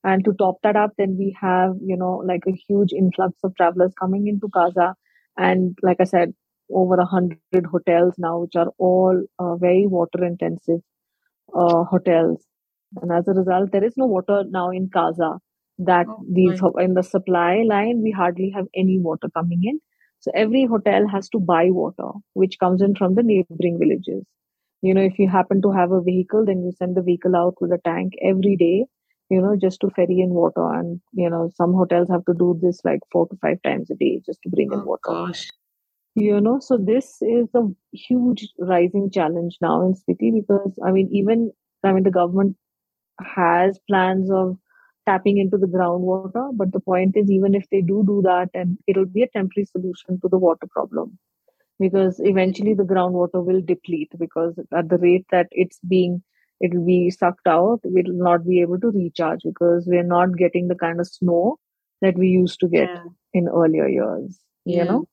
And 0.04 0.24
to 0.24 0.34
top 0.34 0.56
that 0.62 0.76
up, 0.76 0.92
then 0.98 1.16
we 1.18 1.36
have, 1.40 1.72
you 1.82 1.96
know, 1.96 2.22
like 2.26 2.42
a 2.46 2.52
huge 2.68 2.92
influx 2.92 3.34
of 3.42 3.56
travelers 3.56 3.92
coming 3.98 4.26
into 4.28 4.48
Kaza. 4.48 4.94
And 5.36 5.76
like 5.82 5.96
I 6.00 6.04
said, 6.04 6.34
over 6.70 6.94
a 6.96 7.06
hundred 7.06 7.66
hotels 7.70 8.14
now, 8.18 8.38
which 8.38 8.54
are 8.54 8.70
all 8.78 9.24
uh, 9.38 9.56
very 9.56 9.86
water 9.86 10.24
intensive 10.24 10.80
uh, 11.54 11.84
hotels. 11.84 12.44
And 13.00 13.10
as 13.10 13.26
a 13.26 13.32
result, 13.32 13.72
there 13.72 13.84
is 13.84 13.94
no 13.96 14.06
water 14.06 14.44
now 14.48 14.70
in 14.70 14.88
Kaza. 14.88 15.38
That 15.78 16.06
oh, 16.08 16.24
these 16.32 16.60
in 16.78 16.94
the 16.94 17.02
supply 17.02 17.64
line, 17.66 18.00
we 18.02 18.12
hardly 18.12 18.52
have 18.54 18.66
any 18.76 19.00
water 19.00 19.28
coming 19.34 19.62
in. 19.64 19.80
So 20.20 20.30
every 20.32 20.66
hotel 20.66 21.08
has 21.08 21.28
to 21.30 21.40
buy 21.40 21.70
water, 21.70 22.10
which 22.34 22.58
comes 22.60 22.80
in 22.80 22.94
from 22.94 23.16
the 23.16 23.24
neighboring 23.24 23.78
villages 23.80 24.24
you 24.84 24.94
know 24.94 25.06
if 25.10 25.18
you 25.18 25.28
happen 25.28 25.62
to 25.62 25.70
have 25.72 25.92
a 25.92 26.02
vehicle 26.02 26.44
then 26.44 26.62
you 26.64 26.72
send 26.78 26.96
the 26.96 27.02
vehicle 27.02 27.36
out 27.36 27.54
with 27.60 27.72
a 27.72 27.80
tank 27.84 28.12
every 28.30 28.56
day 28.62 28.84
you 29.30 29.40
know 29.40 29.56
just 29.56 29.80
to 29.80 29.90
ferry 29.90 30.20
in 30.20 30.30
water. 30.30 30.66
And 30.78 31.00
you 31.12 31.28
know 31.30 31.50
some 31.54 31.74
hotels 31.74 32.08
have 32.10 32.24
to 32.26 32.34
do 32.34 32.58
this 32.62 32.80
like 32.84 33.00
four 33.10 33.28
to 33.28 33.36
five 33.36 33.62
times 33.62 33.90
a 33.90 33.94
day 33.94 34.20
just 34.26 34.40
to 34.42 34.50
bring 34.50 34.70
oh, 34.72 34.78
in 34.78 34.84
water. 34.84 35.02
gosh. 35.04 35.48
you 36.14 36.40
know 36.40 36.58
so 36.60 36.76
this 36.76 37.16
is 37.22 37.48
a 37.54 37.62
huge 37.92 38.48
rising 38.58 39.10
challenge 39.10 39.56
now 39.60 39.80
in 39.86 39.94
Spiti 39.94 40.32
because 40.34 40.78
i 40.86 40.90
mean 40.90 41.08
even 41.20 41.50
i 41.82 41.92
mean 41.92 42.04
the 42.04 42.18
government 42.18 42.56
has 43.36 43.80
plans 43.88 44.30
of 44.30 44.56
tapping 45.08 45.38
into 45.38 45.58
the 45.62 45.66
groundwater 45.66 46.44
but 46.60 46.72
the 46.72 46.80
point 46.80 47.16
is 47.22 47.30
even 47.30 47.54
if 47.54 47.64
they 47.70 47.80
do 47.80 48.04
do 48.06 48.20
that 48.26 48.48
and 48.54 48.78
it'll 48.92 49.10
be 49.16 49.22
a 49.22 49.28
temporary 49.28 49.66
solution 49.72 50.20
to 50.20 50.28
the 50.28 50.38
water 50.46 50.68
problem 50.76 51.18
because 51.78 52.20
eventually 52.20 52.74
the 52.74 52.84
groundwater 52.84 53.44
will 53.44 53.60
deplete 53.60 54.12
because 54.18 54.58
at 54.76 54.88
the 54.88 54.98
rate 54.98 55.26
that 55.30 55.46
it's 55.50 55.78
being 55.88 56.22
it 56.60 56.72
will 56.72 56.86
be 56.86 57.10
sucked 57.10 57.46
out 57.46 57.80
we 57.84 58.02
will 58.02 58.14
not 58.14 58.46
be 58.46 58.60
able 58.60 58.78
to 58.78 58.90
recharge 58.90 59.40
because 59.44 59.84
we're 59.86 60.02
not 60.02 60.36
getting 60.36 60.68
the 60.68 60.74
kind 60.74 61.00
of 61.00 61.06
snow 61.06 61.58
that 62.00 62.16
we 62.16 62.28
used 62.28 62.60
to 62.60 62.68
get 62.68 62.88
yeah. 62.88 63.02
in 63.32 63.48
earlier 63.48 63.88
years 63.88 64.38
yeah. 64.64 64.78
you 64.78 64.84
know 64.84 65.08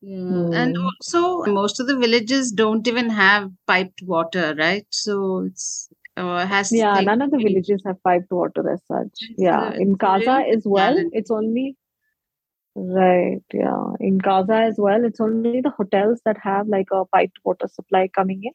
yeah. 0.00 0.16
Mm. 0.16 0.54
And 0.54 0.78
also, 0.78 1.44
most 1.52 1.80
of 1.80 1.88
the 1.88 1.96
villages 1.96 2.52
don't 2.52 2.86
even 2.86 3.10
have 3.10 3.50
piped 3.66 4.00
water, 4.02 4.54
right? 4.56 4.86
So 4.90 5.46
it's 5.46 5.88
uh, 6.16 6.46
has 6.46 6.72
yeah, 6.72 7.00
none 7.00 7.22
of 7.22 7.30
the 7.30 7.38
villages 7.38 7.82
have 7.86 8.02
piped 8.02 8.30
water 8.30 8.70
as 8.70 8.80
such. 8.86 9.28
Yeah, 9.36 9.72
in 9.72 9.96
Kaza 9.96 10.54
as 10.54 10.62
well, 10.64 10.96
it's 11.12 11.30
only 11.30 11.76
Right, 12.80 13.42
yeah. 13.52 13.92
In 13.98 14.20
Kaza 14.20 14.68
as 14.68 14.76
well, 14.78 15.04
it's 15.04 15.20
only 15.20 15.60
the 15.60 15.70
hotels 15.70 16.20
that 16.24 16.38
have 16.42 16.68
like 16.68 16.88
a 16.92 17.04
piped 17.06 17.38
water 17.44 17.66
supply 17.66 18.08
coming 18.14 18.44
in. 18.44 18.52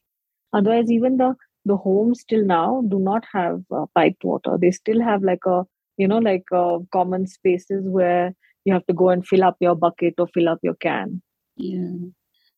Otherwise, 0.52 0.90
even 0.90 1.16
the 1.18 1.34
the 1.66 1.76
homes 1.76 2.24
till 2.24 2.44
now 2.44 2.82
do 2.88 2.98
not 2.98 3.24
have 3.32 3.62
uh, 3.74 3.86
piped 3.94 4.24
water. 4.24 4.56
They 4.58 4.70
still 4.70 5.00
have 5.02 5.22
like 5.22 5.46
a 5.46 5.64
you 5.96 6.08
know, 6.08 6.18
like 6.18 6.44
uh, 6.52 6.78
common 6.92 7.26
spaces 7.26 7.84
where 7.86 8.34
you 8.64 8.72
have 8.72 8.86
to 8.86 8.92
go 8.92 9.10
and 9.10 9.26
fill 9.26 9.44
up 9.44 9.56
your 9.60 9.74
bucket 9.74 10.14
or 10.18 10.26
fill 10.28 10.48
up 10.48 10.58
your 10.62 10.74
can. 10.74 11.22
Yeah. 11.56 12.08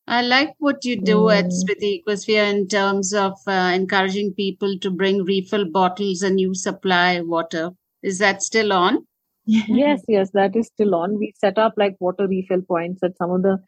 I 0.09 0.23
like 0.23 0.55
what 0.59 0.85
you 0.85 1.01
do 1.01 1.17
mm. 1.17 1.37
at 1.37 1.47
Spiti 1.47 2.03
Ecosphere 2.03 2.49
in 2.49 2.69
terms 2.69 3.13
of 3.13 3.33
uh, 3.47 3.73
encouraging 3.75 4.35
people 4.35 4.79
to 4.79 4.91
bring 4.91 5.25
refill 5.25 5.69
bottles 5.71 6.23
and 6.23 6.41
you 6.41 6.55
supply 6.55 7.21
water. 7.21 7.71
Is 8.03 8.19
that 8.19 8.43
still 8.43 8.73
on? 8.73 9.07
Yes, 9.47 10.03
yes, 10.09 10.31
that 10.35 10.57
is 10.57 10.67
still 10.67 10.95
on. 10.95 11.19
We 11.19 11.33
set 11.37 11.59
up 11.59 11.75
like 11.77 11.97
water 12.01 12.27
refill 12.27 12.63
points 12.63 13.03
at 13.03 13.17
some 13.17 13.31
of 13.31 13.43
the 13.43 13.59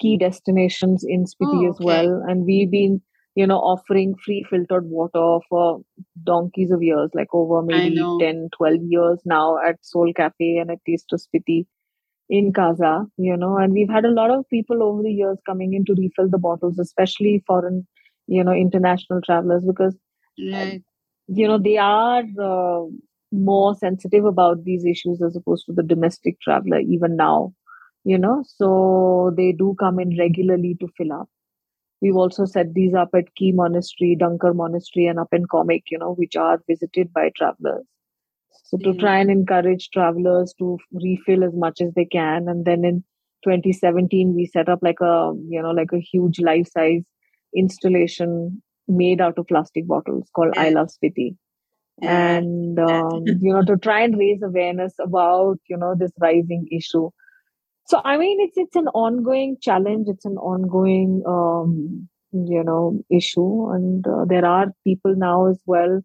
key 0.00 0.16
destinations 0.16 1.04
in 1.06 1.24
Spiti 1.24 1.66
oh, 1.66 1.70
as 1.70 1.76
well. 1.80 2.22
And 2.26 2.44
we've 2.44 2.70
been, 2.70 3.00
you 3.34 3.46
know, 3.46 3.58
offering 3.58 4.14
free 4.24 4.44
filtered 4.48 4.86
water 4.86 5.38
for 5.48 5.80
donkeys 6.24 6.70
of 6.70 6.82
years, 6.82 7.10
like 7.14 7.28
over 7.32 7.62
maybe 7.62 7.96
10, 7.96 8.48
12 8.56 8.76
years 8.88 9.18
now 9.24 9.58
at 9.58 9.76
Soul 9.82 10.12
Cafe 10.16 10.56
and 10.56 10.70
at 10.70 10.78
Taste 10.86 11.12
of 11.12 11.20
Spiti 11.20 11.66
in 12.28 12.52
Kaza, 12.52 13.06
you 13.16 13.36
know, 13.36 13.56
and 13.56 13.72
we've 13.72 13.88
had 13.88 14.04
a 14.04 14.10
lot 14.10 14.30
of 14.30 14.48
people 14.50 14.82
over 14.82 15.02
the 15.02 15.10
years 15.10 15.38
coming 15.46 15.72
in 15.72 15.84
to 15.86 15.94
refill 15.94 16.28
the 16.28 16.38
bottles, 16.38 16.78
especially 16.78 17.42
foreign, 17.46 17.86
you 18.26 18.44
know, 18.44 18.52
international 18.52 19.20
travelers, 19.22 19.64
because, 19.66 19.96
right. 20.52 20.82
you 21.26 21.48
know, 21.48 21.58
they 21.58 21.78
are 21.78 22.22
uh, 22.40 22.84
more 23.32 23.74
sensitive 23.74 24.24
about 24.24 24.64
these 24.64 24.84
issues 24.84 25.22
as 25.22 25.36
opposed 25.36 25.66
to 25.66 25.72
the 25.72 25.82
domestic 25.82 26.40
traveler, 26.40 26.80
even 26.80 27.16
now, 27.16 27.52
you 28.04 28.18
know, 28.18 28.42
so 28.46 29.32
they 29.36 29.52
do 29.52 29.76
come 29.78 29.98
in 29.98 30.16
regularly 30.18 30.76
to 30.80 30.88
fill 30.96 31.12
up. 31.12 31.28
We've 32.00 32.16
also 32.16 32.44
set 32.44 32.74
these 32.74 32.94
up 32.94 33.10
at 33.14 33.34
Key 33.34 33.52
Monastery, 33.52 34.16
Dankar 34.18 34.54
Monastery, 34.54 35.06
and 35.06 35.18
up 35.18 35.28
in 35.32 35.46
Komic, 35.46 35.82
you 35.90 35.98
know, 35.98 36.12
which 36.14 36.36
are 36.36 36.62
visited 36.68 37.12
by 37.12 37.30
travelers. 37.36 37.84
So 38.64 38.76
to 38.78 38.90
mm. 38.90 39.00
try 39.00 39.18
and 39.18 39.30
encourage 39.30 39.90
travelers 39.90 40.54
to 40.58 40.78
refill 40.92 41.42
as 41.42 41.54
much 41.54 41.80
as 41.80 41.92
they 41.94 42.04
can. 42.04 42.48
And 42.48 42.64
then 42.64 42.84
in 42.84 43.02
2017, 43.44 44.34
we 44.34 44.46
set 44.46 44.68
up 44.68 44.80
like 44.82 45.00
a, 45.00 45.32
you 45.48 45.60
know, 45.60 45.70
like 45.70 45.92
a 45.92 46.00
huge 46.00 46.38
life 46.38 46.68
size 46.70 47.04
installation 47.56 48.62
made 48.86 49.20
out 49.20 49.38
of 49.38 49.46
plastic 49.48 49.86
bottles 49.86 50.28
called 50.34 50.56
I 50.56 50.70
Love 50.70 50.88
Spiti. 50.88 51.36
And, 52.02 52.78
um, 52.78 53.24
you 53.26 53.52
know, 53.52 53.64
to 53.64 53.76
try 53.76 54.02
and 54.02 54.18
raise 54.18 54.42
awareness 54.42 54.94
about, 55.00 55.58
you 55.68 55.76
know, 55.76 55.94
this 55.96 56.12
rising 56.20 56.68
issue. 56.70 57.10
So, 57.86 58.00
I 58.04 58.18
mean, 58.18 58.40
it's, 58.40 58.56
it's 58.56 58.76
an 58.76 58.88
ongoing 58.88 59.56
challenge. 59.60 60.08
It's 60.08 60.24
an 60.24 60.36
ongoing, 60.36 61.22
um, 61.26 62.08
you 62.32 62.62
know, 62.62 63.02
issue. 63.10 63.70
And 63.70 64.06
uh, 64.06 64.24
there 64.26 64.44
are 64.44 64.72
people 64.84 65.14
now 65.16 65.46
as 65.46 65.60
well 65.66 66.02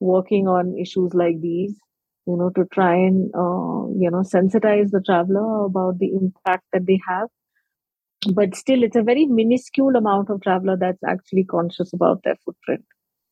working 0.00 0.48
on 0.48 0.78
issues 0.78 1.12
like 1.12 1.40
these 1.40 1.78
you 2.28 2.36
know, 2.36 2.50
to 2.50 2.66
try 2.66 2.94
and, 2.94 3.30
uh, 3.34 3.88
you 3.98 4.10
know, 4.10 4.20
sensitize 4.20 4.90
the 4.90 5.00
traveler 5.04 5.64
about 5.64 5.98
the 5.98 6.08
impact 6.08 6.64
that 6.74 6.84
they 6.86 7.00
have. 7.08 7.28
But 8.34 8.54
still, 8.54 8.82
it's 8.82 8.96
a 8.96 9.02
very 9.02 9.24
minuscule 9.24 9.96
amount 9.96 10.28
of 10.28 10.42
traveler 10.42 10.76
that's 10.78 11.02
actually 11.02 11.44
conscious 11.44 11.90
about 11.94 12.22
their 12.24 12.36
footprint. 12.44 12.84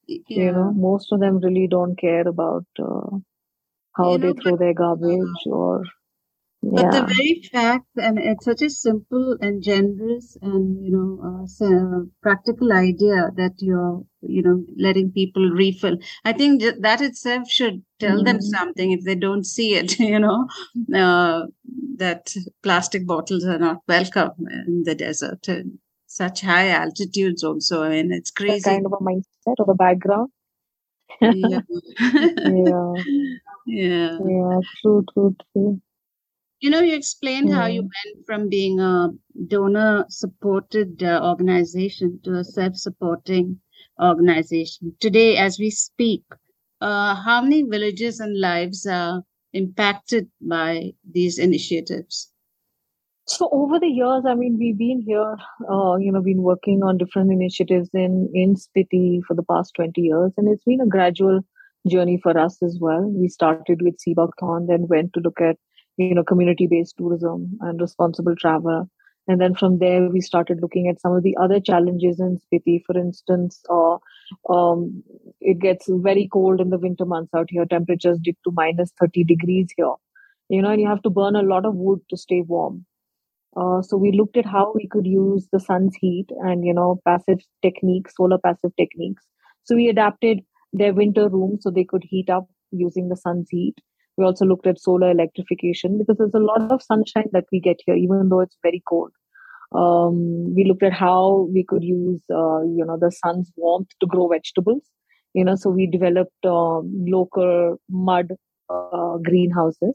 Yeah. 0.06 0.18
You 0.28 0.52
know, 0.52 0.72
most 0.72 1.12
of 1.12 1.20
them 1.20 1.38
really 1.38 1.66
don't 1.68 1.98
care 1.98 2.26
about 2.26 2.66
uh, 2.78 3.18
how 3.94 4.12
you 4.12 4.18
they 4.18 4.26
know, 4.28 4.34
throw 4.42 4.52
but, 4.52 4.60
their 4.60 4.74
garbage 4.74 5.46
uh, 5.46 5.50
or 5.50 5.84
but 6.62 6.82
yeah. 6.82 7.00
the 7.00 7.06
very 7.06 7.42
fact, 7.52 7.86
and 7.96 8.18
it's 8.18 8.44
such 8.44 8.62
a 8.62 8.70
simple 8.70 9.36
and 9.40 9.62
generous 9.62 10.36
and 10.42 10.84
you 10.84 10.90
know 10.90 11.44
uh, 11.62 12.00
practical 12.22 12.72
idea 12.72 13.30
that 13.36 13.52
you're 13.58 14.02
you 14.22 14.42
know 14.42 14.64
letting 14.76 15.12
people 15.12 15.48
refill. 15.50 15.96
I 16.24 16.32
think 16.32 16.62
that 16.80 17.00
itself 17.00 17.48
should 17.48 17.82
tell 18.00 18.20
mm. 18.20 18.24
them 18.24 18.36
mm-hmm. 18.36 18.56
something 18.56 18.92
if 18.92 19.04
they 19.04 19.14
don't 19.14 19.44
see 19.44 19.74
it. 19.74 19.98
You 20.06 20.18
know 20.18 20.46
uh, 20.94 21.42
that 21.98 22.34
plastic 22.62 23.06
bottles 23.06 23.44
are 23.44 23.58
not 23.58 23.78
welcome 23.86 24.32
in 24.66 24.82
the 24.84 24.94
desert 24.94 25.46
and 25.48 25.78
such 26.16 26.40
high 26.42 26.68
altitudes. 26.70 27.44
Also, 27.44 27.82
I 27.82 27.90
mean 27.90 28.12
it's 28.12 28.30
crazy. 28.30 28.60
That 28.60 28.70
kind 28.70 28.86
of 28.86 28.92
a 28.92 29.04
mindset 29.04 29.56
or 29.58 29.66
the 29.66 29.74
background. 29.74 30.30
yeah. 31.20 31.60
yeah. 32.00 32.92
Yeah. 33.66 34.18
Yeah. 34.24 34.60
True. 34.82 35.04
True. 35.12 35.36
True. 35.52 35.80
You 36.60 36.70
know, 36.70 36.80
you 36.80 36.94
explained 36.96 37.52
how 37.52 37.66
you 37.66 37.82
went 37.82 38.26
from 38.26 38.48
being 38.48 38.80
a 38.80 39.10
donor 39.46 40.06
supported 40.08 41.02
uh, 41.02 41.20
organization 41.22 42.20
to 42.24 42.34
a 42.34 42.44
self 42.44 42.76
supporting 42.76 43.60
organization. 44.00 44.96
Today, 45.00 45.36
as 45.36 45.58
we 45.58 45.70
speak, 45.70 46.24
uh, 46.80 47.14
how 47.14 47.42
many 47.42 47.62
villages 47.62 48.20
and 48.20 48.38
lives 48.40 48.86
are 48.86 49.22
impacted 49.52 50.30
by 50.40 50.94
these 51.08 51.38
initiatives? 51.38 52.32
So 53.28 53.48
over 53.50 53.80
the 53.80 53.88
years, 53.88 54.24
I 54.24 54.34
mean, 54.34 54.56
we've 54.56 54.78
been 54.78 55.02
here, 55.04 55.34
uh, 55.68 55.96
you 55.96 56.12
know, 56.12 56.22
been 56.22 56.42
working 56.42 56.84
on 56.84 56.96
different 56.96 57.32
initiatives 57.32 57.90
in 57.92 58.30
in 58.32 58.54
Spiti 58.54 59.20
for 59.24 59.34
the 59.34 59.42
past 59.42 59.74
twenty 59.74 60.02
years, 60.02 60.32
and 60.36 60.48
it's 60.48 60.62
been 60.62 60.80
a 60.80 60.86
gradual 60.86 61.40
journey 61.88 62.20
for 62.22 62.38
us 62.38 62.62
as 62.62 62.78
well. 62.80 63.02
We 63.02 63.28
started 63.28 63.82
with 63.82 63.98
sea 64.00 64.14
buckthorn, 64.14 64.68
then 64.68 64.86
went 64.86 65.12
to 65.14 65.20
look 65.20 65.40
at 65.40 65.58
you 65.96 66.14
know 66.14 66.22
community 66.22 66.68
based 66.68 66.98
tourism 66.98 67.58
and 67.62 67.80
responsible 67.80 68.36
travel. 68.36 68.88
And 69.28 69.40
then 69.40 69.56
from 69.56 69.78
there 69.80 70.08
we 70.08 70.20
started 70.20 70.60
looking 70.62 70.88
at 70.88 71.00
some 71.00 71.12
of 71.12 71.24
the 71.24 71.36
other 71.36 71.58
challenges 71.58 72.20
in 72.20 72.38
spiti. 72.38 72.80
For 72.86 72.96
instance 72.96 73.60
uh, 73.68 73.98
um, 74.48 75.02
it 75.40 75.58
gets 75.58 75.88
very 75.88 76.28
cold 76.32 76.60
in 76.60 76.70
the 76.70 76.78
winter 76.78 77.04
months 77.04 77.34
out 77.34 77.48
here. 77.50 77.66
Temperatures 77.66 78.20
dip 78.22 78.36
to 78.44 78.52
minus 78.52 78.92
30 79.00 79.24
degrees 79.24 79.66
here. 79.76 79.94
You 80.48 80.62
know 80.62 80.70
and 80.70 80.80
you 80.80 80.86
have 80.86 81.02
to 81.02 81.10
burn 81.10 81.34
a 81.34 81.42
lot 81.42 81.66
of 81.66 81.74
wood 81.74 82.02
to 82.10 82.16
stay 82.16 82.42
warm 82.42 82.86
uh, 83.56 83.82
so 83.82 83.96
we 83.96 84.12
looked 84.12 84.36
at 84.36 84.46
how 84.46 84.72
we 84.74 84.86
could 84.88 85.06
use 85.06 85.48
the 85.52 85.60
sun's 85.60 85.94
heat 86.00 86.26
and 86.42 86.64
you 86.64 86.74
know 86.74 87.00
passive 87.04 87.38
techniques 87.62 88.14
solar 88.16 88.38
passive 88.38 88.74
techniques 88.76 89.24
so 89.64 89.74
we 89.74 89.88
adapted 89.88 90.40
their 90.72 90.94
winter 90.94 91.28
room 91.28 91.58
so 91.60 91.70
they 91.70 91.84
could 91.84 92.04
heat 92.04 92.30
up 92.30 92.46
using 92.70 93.08
the 93.08 93.16
sun's 93.16 93.48
heat 93.50 93.74
we 94.16 94.24
also 94.24 94.46
looked 94.46 94.66
at 94.66 94.80
solar 94.80 95.10
electrification 95.10 95.98
because 95.98 96.16
there's 96.16 96.34
a 96.34 96.38
lot 96.38 96.72
of 96.72 96.82
sunshine 96.82 97.28
that 97.32 97.44
we 97.52 97.60
get 97.60 97.76
here, 97.84 97.96
even 97.96 98.28
though 98.28 98.40
it's 98.40 98.56
very 98.62 98.82
cold. 98.88 99.10
Um, 99.74 100.54
we 100.54 100.64
looked 100.64 100.82
at 100.82 100.92
how 100.92 101.48
we 101.52 101.64
could 101.64 101.84
use, 101.84 102.22
uh, 102.30 102.62
you 102.62 102.84
know, 102.86 102.96
the 102.98 103.10
sun's 103.10 103.52
warmth 103.56 103.88
to 104.00 104.06
grow 104.06 104.28
vegetables. 104.28 104.84
You 105.34 105.44
know, 105.44 105.54
so 105.54 105.68
we 105.68 105.86
developed 105.86 106.46
um, 106.46 106.90
local 107.06 107.78
mud 107.90 108.32
uh, 108.70 109.18
greenhouses. 109.18 109.92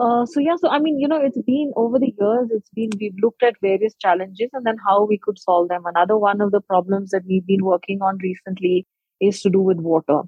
Uh, 0.00 0.24
so 0.24 0.40
yeah, 0.40 0.56
so 0.56 0.68
I 0.68 0.78
mean, 0.78 0.98
you 0.98 1.06
know, 1.06 1.20
it's 1.20 1.40
been 1.42 1.72
over 1.76 1.98
the 1.98 2.14
years. 2.18 2.48
It's 2.50 2.70
been 2.70 2.90
we've 2.98 3.14
looked 3.22 3.42
at 3.42 3.54
various 3.60 3.94
challenges 4.00 4.48
and 4.52 4.64
then 4.64 4.76
how 4.86 5.04
we 5.04 5.18
could 5.18 5.38
solve 5.38 5.68
them. 5.68 5.82
Another 5.84 6.16
one 6.16 6.40
of 6.40 6.50
the 6.50 6.62
problems 6.62 7.10
that 7.10 7.22
we've 7.26 7.46
been 7.46 7.64
working 7.64 8.00
on 8.00 8.18
recently 8.22 8.86
is 9.20 9.42
to 9.42 9.50
do 9.50 9.60
with 9.60 9.78
water 9.78 10.22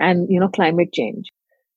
and 0.00 0.28
you 0.30 0.40
know 0.40 0.48
climate 0.48 0.92
change 0.92 1.30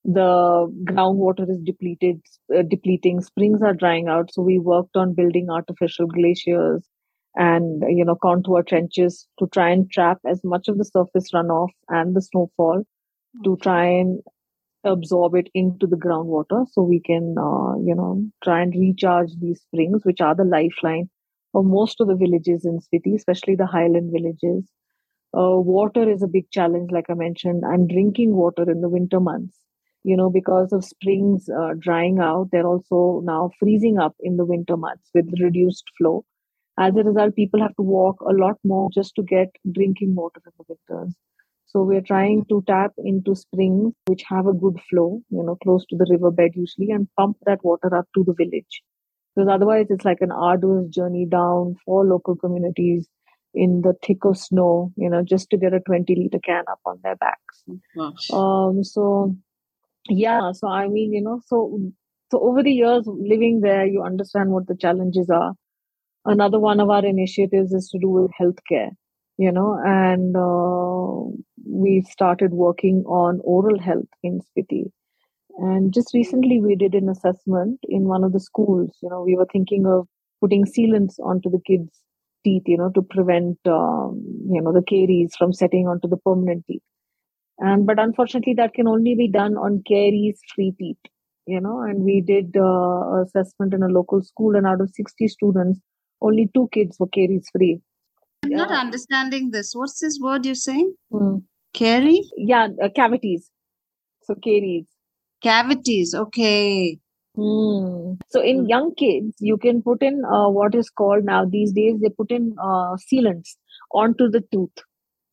the 0.05 0.67
groundwater 0.85 1.49
is 1.49 1.59
depleted 1.63 2.21
uh, 2.55 2.61
depleting 2.69 3.21
springs 3.21 3.61
are 3.61 3.73
drying 3.73 4.07
out 4.07 4.31
so 4.33 4.41
we 4.41 4.57
worked 4.59 4.95
on 4.95 5.13
building 5.13 5.49
artificial 5.49 6.07
glaciers 6.07 6.83
and 7.35 7.83
you 7.87 8.03
know 8.05 8.15
contour 8.15 8.63
trenches 8.63 9.27
to 9.37 9.47
try 9.47 9.69
and 9.69 9.91
trap 9.91 10.17
as 10.27 10.41
much 10.43 10.67
of 10.67 10.77
the 10.77 10.85
surface 10.85 11.31
runoff 11.33 11.69
and 11.89 12.15
the 12.15 12.21
snowfall 12.21 12.83
to 13.43 13.57
try 13.57 13.85
and 13.85 14.21
absorb 14.83 15.35
it 15.35 15.49
into 15.53 15.87
the 15.87 15.97
groundwater 15.97 16.65
so 16.71 16.81
we 16.81 16.99
can 16.99 17.35
uh, 17.37 17.75
you 17.77 17.95
know 17.95 18.23
try 18.43 18.61
and 18.61 18.73
recharge 18.75 19.31
these 19.39 19.61
springs 19.61 20.01
which 20.05 20.21
are 20.21 20.35
the 20.35 20.43
lifeline 20.45 21.09
for 21.51 21.63
most 21.63 21.99
of 21.99 22.07
the 22.07 22.15
villages 22.15 22.63
in 22.65 22.79
Spiti, 22.79 23.15
especially 23.15 23.55
the 23.55 23.65
highland 23.65 24.11
villages. 24.11 24.69
Uh, 25.35 25.57
water 25.59 26.09
is 26.09 26.23
a 26.23 26.27
big 26.27 26.49
challenge 26.51 26.89
like 26.91 27.09
i 27.09 27.13
mentioned 27.13 27.63
and 27.63 27.89
drinking 27.89 28.35
water 28.35 28.69
in 28.71 28.81
the 28.81 28.89
winter 28.89 29.19
months 29.19 29.59
you 30.03 30.17
know 30.17 30.29
because 30.29 30.73
of 30.73 30.83
springs 30.83 31.49
uh, 31.49 31.73
drying 31.79 32.19
out 32.19 32.47
they're 32.51 32.65
also 32.67 33.21
now 33.23 33.49
freezing 33.59 33.99
up 33.99 34.15
in 34.21 34.37
the 34.37 34.45
winter 34.45 34.77
months 34.77 35.09
with 35.13 35.27
reduced 35.41 35.83
flow. 35.97 36.25
As 36.79 36.95
a 36.95 37.03
result 37.03 37.35
people 37.35 37.61
have 37.61 37.75
to 37.75 37.83
walk 37.83 38.21
a 38.21 38.33
lot 38.33 38.57
more 38.63 38.89
just 38.93 39.15
to 39.15 39.23
get 39.23 39.49
drinking 39.71 40.15
water 40.15 40.41
in 40.45 40.51
the 40.57 40.65
winters 40.69 41.15
so 41.71 41.83
we're 41.83 42.01
trying 42.01 42.45
to 42.49 42.63
tap 42.67 42.93
into 42.97 43.35
springs 43.35 43.93
which 44.07 44.23
have 44.27 44.47
a 44.47 44.53
good 44.53 44.77
flow 44.89 45.21
you 45.29 45.43
know 45.43 45.55
close 45.63 45.85
to 45.85 45.95
the 45.95 46.07
riverbed 46.09 46.53
usually 46.55 46.89
and 46.89 47.07
pump 47.15 47.37
that 47.45 47.63
water 47.63 47.95
up 47.95 48.07
to 48.15 48.23
the 48.23 48.33
village. 48.33 48.81
Because 49.35 49.49
otherwise 49.53 49.85
it's 49.89 50.03
like 50.03 50.21
an 50.21 50.31
arduous 50.31 50.87
journey 50.89 51.27
down 51.29 51.75
for 51.85 52.03
local 52.05 52.35
communities 52.35 53.07
in 53.53 53.81
the 53.81 53.93
thick 54.05 54.25
of 54.25 54.37
snow 54.37 54.91
you 54.95 55.09
know 55.09 55.23
just 55.23 55.49
to 55.51 55.57
get 55.57 55.73
a 55.73 55.79
20 55.79 56.15
liter 56.15 56.39
can 56.39 56.63
up 56.71 56.79
on 56.85 56.99
their 57.03 57.15
backs. 57.15 57.63
Um, 58.33 58.83
so 58.83 59.35
yeah 60.09 60.51
so 60.53 60.67
i 60.67 60.87
mean 60.87 61.13
you 61.13 61.21
know 61.21 61.39
so 61.45 61.79
so 62.31 62.39
over 62.39 62.63
the 62.63 62.71
years 62.71 63.03
living 63.05 63.61
there 63.61 63.85
you 63.85 64.01
understand 64.01 64.49
what 64.49 64.67
the 64.67 64.75
challenges 64.75 65.29
are. 65.29 65.53
Another 66.25 66.59
one 66.59 66.79
of 66.79 66.89
our 66.89 67.05
initiatives 67.05 67.73
is 67.73 67.89
to 67.89 67.99
do 67.99 68.09
with 68.09 68.31
healthcare 68.39 68.89
you 69.43 69.51
know 69.57 69.69
and 69.85 70.35
uh, 70.35 71.39
we 71.83 71.93
started 72.09 72.51
working 72.53 73.03
on 73.21 73.39
oral 73.55 73.79
health 73.89 74.13
in 74.29 74.39
spiti 74.47 74.83
And 75.67 75.93
just 75.95 76.11
recently, 76.17 76.55
we 76.65 76.75
did 76.81 76.95
an 76.99 77.09
assessment 77.13 77.85
in 77.97 78.03
one 78.11 78.25
of 78.27 78.31
the 78.35 78.41
schools. 78.45 78.91
You 79.05 79.09
know, 79.13 79.19
we 79.29 79.35
were 79.39 79.47
thinking 79.53 79.85
of 79.93 80.01
putting 80.43 80.63
sealants 80.75 81.17
onto 81.31 81.51
the 81.55 81.61
kids' 81.69 81.99
teeth, 82.47 82.69
you 82.73 82.77
know, 82.81 82.89
to 82.97 83.03
prevent, 83.15 83.71
um, 83.77 84.13
you 84.55 84.61
know, 84.65 84.73
the 84.77 84.83
caries 84.93 85.37
from 85.41 85.53
setting 85.61 85.89
onto 85.93 86.11
the 86.13 86.21
permanent 86.29 86.63
teeth. 86.71 86.87
And 87.69 87.87
but 87.91 87.99
unfortunately, 88.05 88.55
that 88.61 88.73
can 88.79 88.87
only 88.95 89.15
be 89.15 89.27
done 89.37 89.57
on 89.67 89.83
caries-free 89.93 90.71
teeth. 90.83 90.97
You 91.55 91.61
know, 91.67 91.77
and 91.91 92.03
we 92.11 92.17
did 92.21 92.55
uh, 92.69 93.23
assessment 93.23 93.73
in 93.79 93.83
a 93.83 93.93
local 93.99 94.23
school, 94.31 94.55
and 94.61 94.71
out 94.73 94.81
of 94.87 94.91
sixty 95.01 95.27
students, 95.27 95.79
only 96.31 96.49
two 96.59 96.67
kids 96.79 96.99
were 96.99 97.07
caries-free. 97.19 97.73
I'm 98.43 98.53
not 98.55 98.71
understanding 98.71 99.51
this. 99.51 99.73
What's 99.73 99.99
this 99.99 100.19
word 100.21 100.45
you're 100.45 100.55
saying? 100.55 100.95
Hmm. 101.11 101.37
Carry? 101.73 102.21
Yeah, 102.37 102.67
uh, 102.83 102.89
cavities. 102.95 103.51
So 104.23 104.35
caries. 104.35 104.87
Cavities. 105.41 106.13
Okay. 106.13 106.99
Hmm. 107.35 108.13
So 108.29 108.41
in 108.41 108.57
Hmm. 108.57 108.67
young 108.67 108.93
kids, 108.95 109.35
you 109.39 109.57
can 109.57 109.81
put 109.81 110.01
in 110.01 110.23
uh, 110.25 110.49
what 110.49 110.75
is 110.75 110.89
called 110.89 111.25
now 111.25 111.45
these 111.45 111.71
days 111.73 111.99
they 112.01 112.09
put 112.09 112.31
in 112.31 112.55
uh, 112.61 112.95
sealants 113.11 113.55
onto 113.93 114.29
the 114.29 114.41
tooth, 114.51 114.77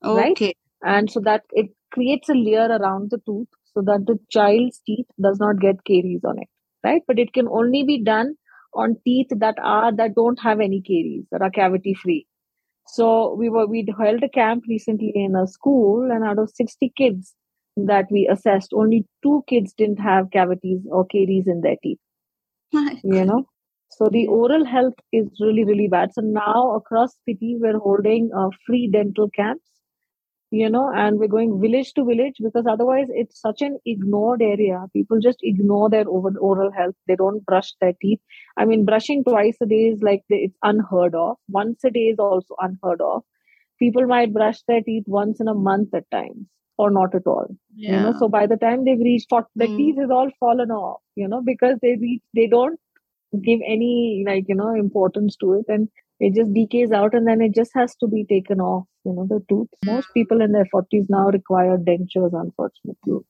Right? 0.04 0.38
And 0.82 1.10
so 1.10 1.20
that 1.20 1.42
it 1.52 1.70
creates 1.92 2.28
a 2.28 2.34
layer 2.34 2.68
around 2.68 3.10
the 3.10 3.18
tooth 3.26 3.48
so 3.74 3.82
that 3.82 4.04
the 4.06 4.18
child's 4.30 4.80
teeth 4.86 5.06
does 5.20 5.38
not 5.38 5.60
get 5.60 5.84
caries 5.84 6.22
on 6.24 6.38
it, 6.38 6.48
right? 6.84 7.02
But 7.06 7.18
it 7.18 7.32
can 7.32 7.48
only 7.48 7.82
be 7.84 8.02
done 8.02 8.34
on 8.74 8.96
teeth 9.04 9.28
that 9.30 9.56
are 9.62 9.94
that 9.96 10.14
don't 10.14 10.40
have 10.42 10.60
any 10.60 10.80
caries 10.82 11.26
that 11.30 11.42
are 11.42 11.50
cavity 11.50 11.94
free. 11.94 12.26
So 12.88 13.34
we 13.34 13.48
were 13.48 13.66
we 13.66 13.86
held 13.98 14.22
a 14.22 14.28
camp 14.28 14.64
recently 14.68 15.12
in 15.14 15.34
a 15.34 15.46
school, 15.46 16.10
and 16.10 16.24
out 16.24 16.38
of 16.38 16.50
sixty 16.50 16.92
kids 16.96 17.34
that 17.76 18.06
we 18.10 18.28
assessed, 18.28 18.72
only 18.72 19.04
two 19.22 19.42
kids 19.48 19.74
didn't 19.76 20.00
have 20.00 20.30
cavities 20.30 20.80
or 20.90 21.04
caries 21.06 21.46
in 21.46 21.60
their 21.60 21.76
teeth. 21.82 21.98
You 22.72 23.24
know? 23.24 23.46
so 23.90 24.08
the 24.10 24.26
oral 24.26 24.64
health 24.64 24.94
is 25.12 25.28
really 25.40 25.64
really 25.64 25.88
bad. 25.88 26.12
So 26.12 26.20
now 26.20 26.74
across 26.74 27.14
Spiti 27.14 27.58
we're 27.58 27.78
holding 27.78 28.30
uh, 28.36 28.50
free 28.66 28.88
dental 28.88 29.30
camps 29.30 29.64
you 30.50 30.68
know 30.70 30.90
and 30.94 31.18
we're 31.18 31.28
going 31.34 31.60
village 31.60 31.92
to 31.94 32.04
village 32.04 32.36
because 32.42 32.66
otherwise 32.68 33.06
it's 33.10 33.40
such 33.40 33.62
an 33.62 33.78
ignored 33.86 34.42
area. 34.42 34.84
People 34.92 35.18
just 35.20 35.38
ignore 35.42 35.90
their 35.90 36.08
over, 36.08 36.30
oral 36.38 36.70
health. 36.72 36.94
They 37.08 37.16
don't 37.16 37.44
brush 37.46 37.72
their 37.80 37.94
teeth. 38.00 38.20
I 38.56 38.64
mean 38.64 38.84
brushing 38.84 39.24
twice 39.24 39.56
a 39.62 39.66
day 39.66 39.86
is 39.88 40.02
like 40.02 40.22
the- 40.28 40.44
it's 40.44 40.58
unheard 40.62 41.14
of. 41.14 41.36
Once 41.48 41.84
a 41.84 41.90
day 41.90 42.06
is 42.14 42.18
also 42.18 42.54
unheard 42.60 43.00
of. 43.00 43.22
People 43.78 44.06
might 44.06 44.32
brush 44.32 44.62
their 44.68 44.82
teeth 44.82 45.04
once 45.06 45.40
in 45.40 45.48
a 45.48 45.54
month 45.54 45.94
at 45.94 46.10
times 46.10 46.46
or 46.78 46.90
not 46.90 47.14
at 47.14 47.26
all 47.26 47.46
yeah. 47.74 47.96
you 47.96 48.00
know. 48.00 48.12
So 48.18 48.28
by 48.28 48.46
the 48.46 48.56
time 48.56 48.84
they've 48.84 48.98
reached 49.10 49.28
40 49.30 49.48
the 49.56 49.68
Mm. 49.68 49.76
teeth 49.76 49.98
is 49.98 50.10
all 50.10 50.30
fallen 50.40 50.70
off 50.70 51.00
you 51.16 51.28
know 51.28 51.42
because 51.42 51.78
they 51.82 51.96
reach 51.96 52.22
they 52.34 52.46
don't 52.46 52.78
give 53.42 53.60
any 53.66 54.24
like 54.26 54.44
you 54.48 54.54
know 54.54 54.74
importance 54.74 55.36
to 55.36 55.54
it 55.54 55.64
and 55.68 55.88
it 56.20 56.34
just 56.34 56.52
decays 56.54 56.92
out 56.92 57.14
and 57.14 57.26
then 57.26 57.40
it 57.42 57.54
just 57.54 57.72
has 57.74 57.94
to 57.96 58.06
be 58.06 58.24
taken 58.24 58.60
off 58.60 58.84
you 59.06 59.14
know 59.14 59.26
the 59.34 59.40
tooth 59.48 59.68
most 59.92 60.12
people 60.14 60.42
in 60.42 60.52
their 60.52 60.66
40s 60.76 61.06
now 61.18 61.26
require 61.40 61.78
dentures 61.78 62.34
unfortunately. 62.44 63.20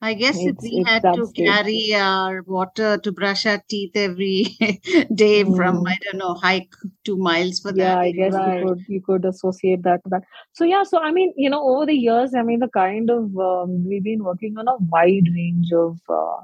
I 0.00 0.14
guess 0.14 0.44
if 0.46 0.56
we 0.62 0.82
had 0.84 1.04
to 1.14 1.32
carry 1.36 1.94
our 1.94 2.42
water 2.42 2.98
to 2.98 3.12
brush 3.12 3.46
our 3.46 3.62
teeth 3.68 3.92
every 3.96 4.44
day 5.14 5.44
from, 5.44 5.84
Mm. 5.84 5.86
I 5.86 5.96
don't 6.04 6.18
know, 6.18 6.34
hike 6.34 6.72
two 7.04 7.16
miles 7.16 7.60
for 7.60 7.72
yeah 7.72 7.84
that. 7.84 7.98
Yeah, 7.98 7.98
I 7.98 8.12
guess 8.12 8.34
would- 8.34 8.46
you 8.46 8.52
could 8.60 8.84
you 8.88 9.00
could 9.02 9.24
associate 9.24 9.82
that 9.84 10.02
to 10.04 10.10
that. 10.10 10.24
So 10.52 10.64
yeah 10.64 10.82
so 10.84 10.98
i 11.00 11.10
mean 11.12 11.32
you 11.36 11.50
know 11.50 11.62
over 11.72 11.86
the 11.86 11.94
years 11.94 12.34
i 12.34 12.42
mean 12.42 12.60
the 12.60 12.68
kind 12.68 13.10
of 13.10 13.36
um, 13.48 13.84
we've 13.88 14.04
been 14.04 14.24
working 14.24 14.56
on 14.58 14.68
a 14.68 14.76
wide 14.96 15.28
range 15.34 15.72
of 15.72 15.98
uh, 16.20 16.40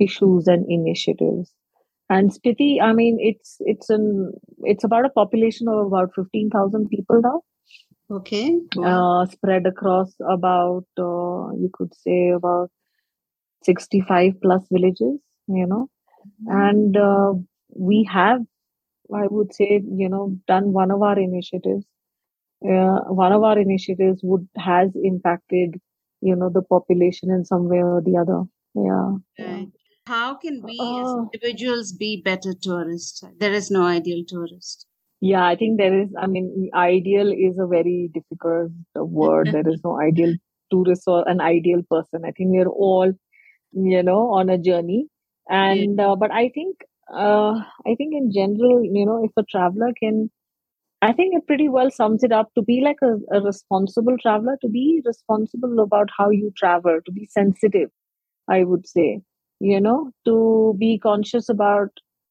issues 0.00 0.48
and 0.48 0.66
initiatives 0.78 1.52
and 2.10 2.32
spiti 2.36 2.80
i 2.82 2.92
mean 2.92 3.18
it's 3.20 3.56
it's 3.72 3.90
an 3.90 4.32
it's 4.72 4.84
about 4.84 5.04
a 5.06 5.10
population 5.20 5.68
of 5.68 5.86
about 5.86 6.14
15000 6.14 6.88
people 6.88 7.20
now 7.22 7.40
Okay. 8.10 8.56
Wow. 8.76 9.22
uh, 9.22 9.26
spread 9.26 9.66
across 9.66 10.14
about 10.20 10.86
uh, 10.98 11.50
you 11.62 11.70
could 11.72 11.92
say 11.94 12.28
about 12.30 12.70
65 13.64 14.34
plus 14.42 14.62
villages 14.70 15.18
you 15.48 15.66
know 15.66 15.88
and 16.46 16.96
uh, 16.96 17.32
we 17.74 18.04
have 18.04 18.40
i 19.14 19.26
would 19.28 19.54
say 19.54 19.82
you 20.02 20.08
know 20.08 20.24
done 20.46 20.72
one 20.72 20.90
of 20.90 21.02
our 21.02 21.18
initiatives 21.18 21.84
uh, 22.68 23.00
one 23.24 23.32
of 23.32 23.42
our 23.42 23.58
initiatives 23.58 24.20
would 24.22 24.48
has 24.56 24.90
impacted 25.02 25.80
you 26.20 26.36
know 26.36 26.50
the 26.50 26.62
population 26.62 27.30
in 27.30 27.44
some 27.44 27.68
way 27.68 27.82
or 27.82 28.00
the 28.02 28.16
other 28.16 28.42
yeah, 28.74 29.10
yeah. 29.38 29.56
Right. 29.56 29.68
How 30.06 30.34
can 30.36 30.62
we 30.62 30.98
as 31.00 31.14
Uh, 31.14 31.22
individuals 31.32 31.92
be 31.92 32.20
better 32.22 32.54
tourists? 32.54 33.22
There 33.38 33.52
is 33.52 33.70
no 33.70 33.82
ideal 33.82 34.24
tourist. 34.26 34.86
yeah 35.20 35.44
i 35.46 35.56
think 35.60 35.78
there 35.78 35.94
is 36.00 36.08
i 36.22 36.26
mean 36.26 36.70
ideal 36.74 37.30
is 37.32 37.58
a 37.58 37.66
very 37.66 38.10
difficult 38.14 38.72
word. 38.94 39.50
There 39.52 39.68
is 39.68 39.80
no 39.84 39.98
ideal 40.00 40.34
tourist 40.70 41.04
or 41.06 41.26
an 41.28 41.40
ideal 41.40 41.82
person. 41.90 42.24
I 42.24 42.32
think 42.32 42.50
we're 42.52 42.68
all 42.86 43.12
you 43.72 44.02
know 44.02 44.30
on 44.40 44.50
a 44.50 44.58
journey. 44.58 45.08
And 45.48 46.00
uh, 46.00 46.16
but 46.16 46.32
i 46.32 46.48
think 46.56 46.84
uh, 47.24 47.54
i 47.90 47.94
think 48.00 48.14
in 48.20 48.32
general 48.36 48.84
you 48.98 49.06
know 49.06 49.18
if 49.24 49.32
a 49.42 49.44
traveler 49.54 49.90
can 50.02 50.30
i 51.02 51.12
think 51.12 51.34
it 51.36 51.46
pretty 51.46 51.68
well 51.76 51.90
sums 51.90 52.24
it 52.28 52.32
up 52.32 52.50
to 52.54 52.62
be 52.62 52.80
like 52.86 53.02
a, 53.02 53.12
a 53.38 53.40
responsible 53.42 54.16
traveler 54.22 54.56
to 54.62 54.68
be 54.68 55.02
responsible 55.06 55.80
about 55.80 56.10
how 56.18 56.28
you 56.30 56.52
travel 56.62 57.00
to 57.06 57.12
be 57.20 57.26
sensitive 57.38 57.90
i 58.56 58.62
would 58.72 58.86
say 58.94 59.08
you 59.60 59.80
know 59.80 60.10
to 60.24 60.74
be 60.78 60.98
conscious 60.98 61.48
about 61.48 61.88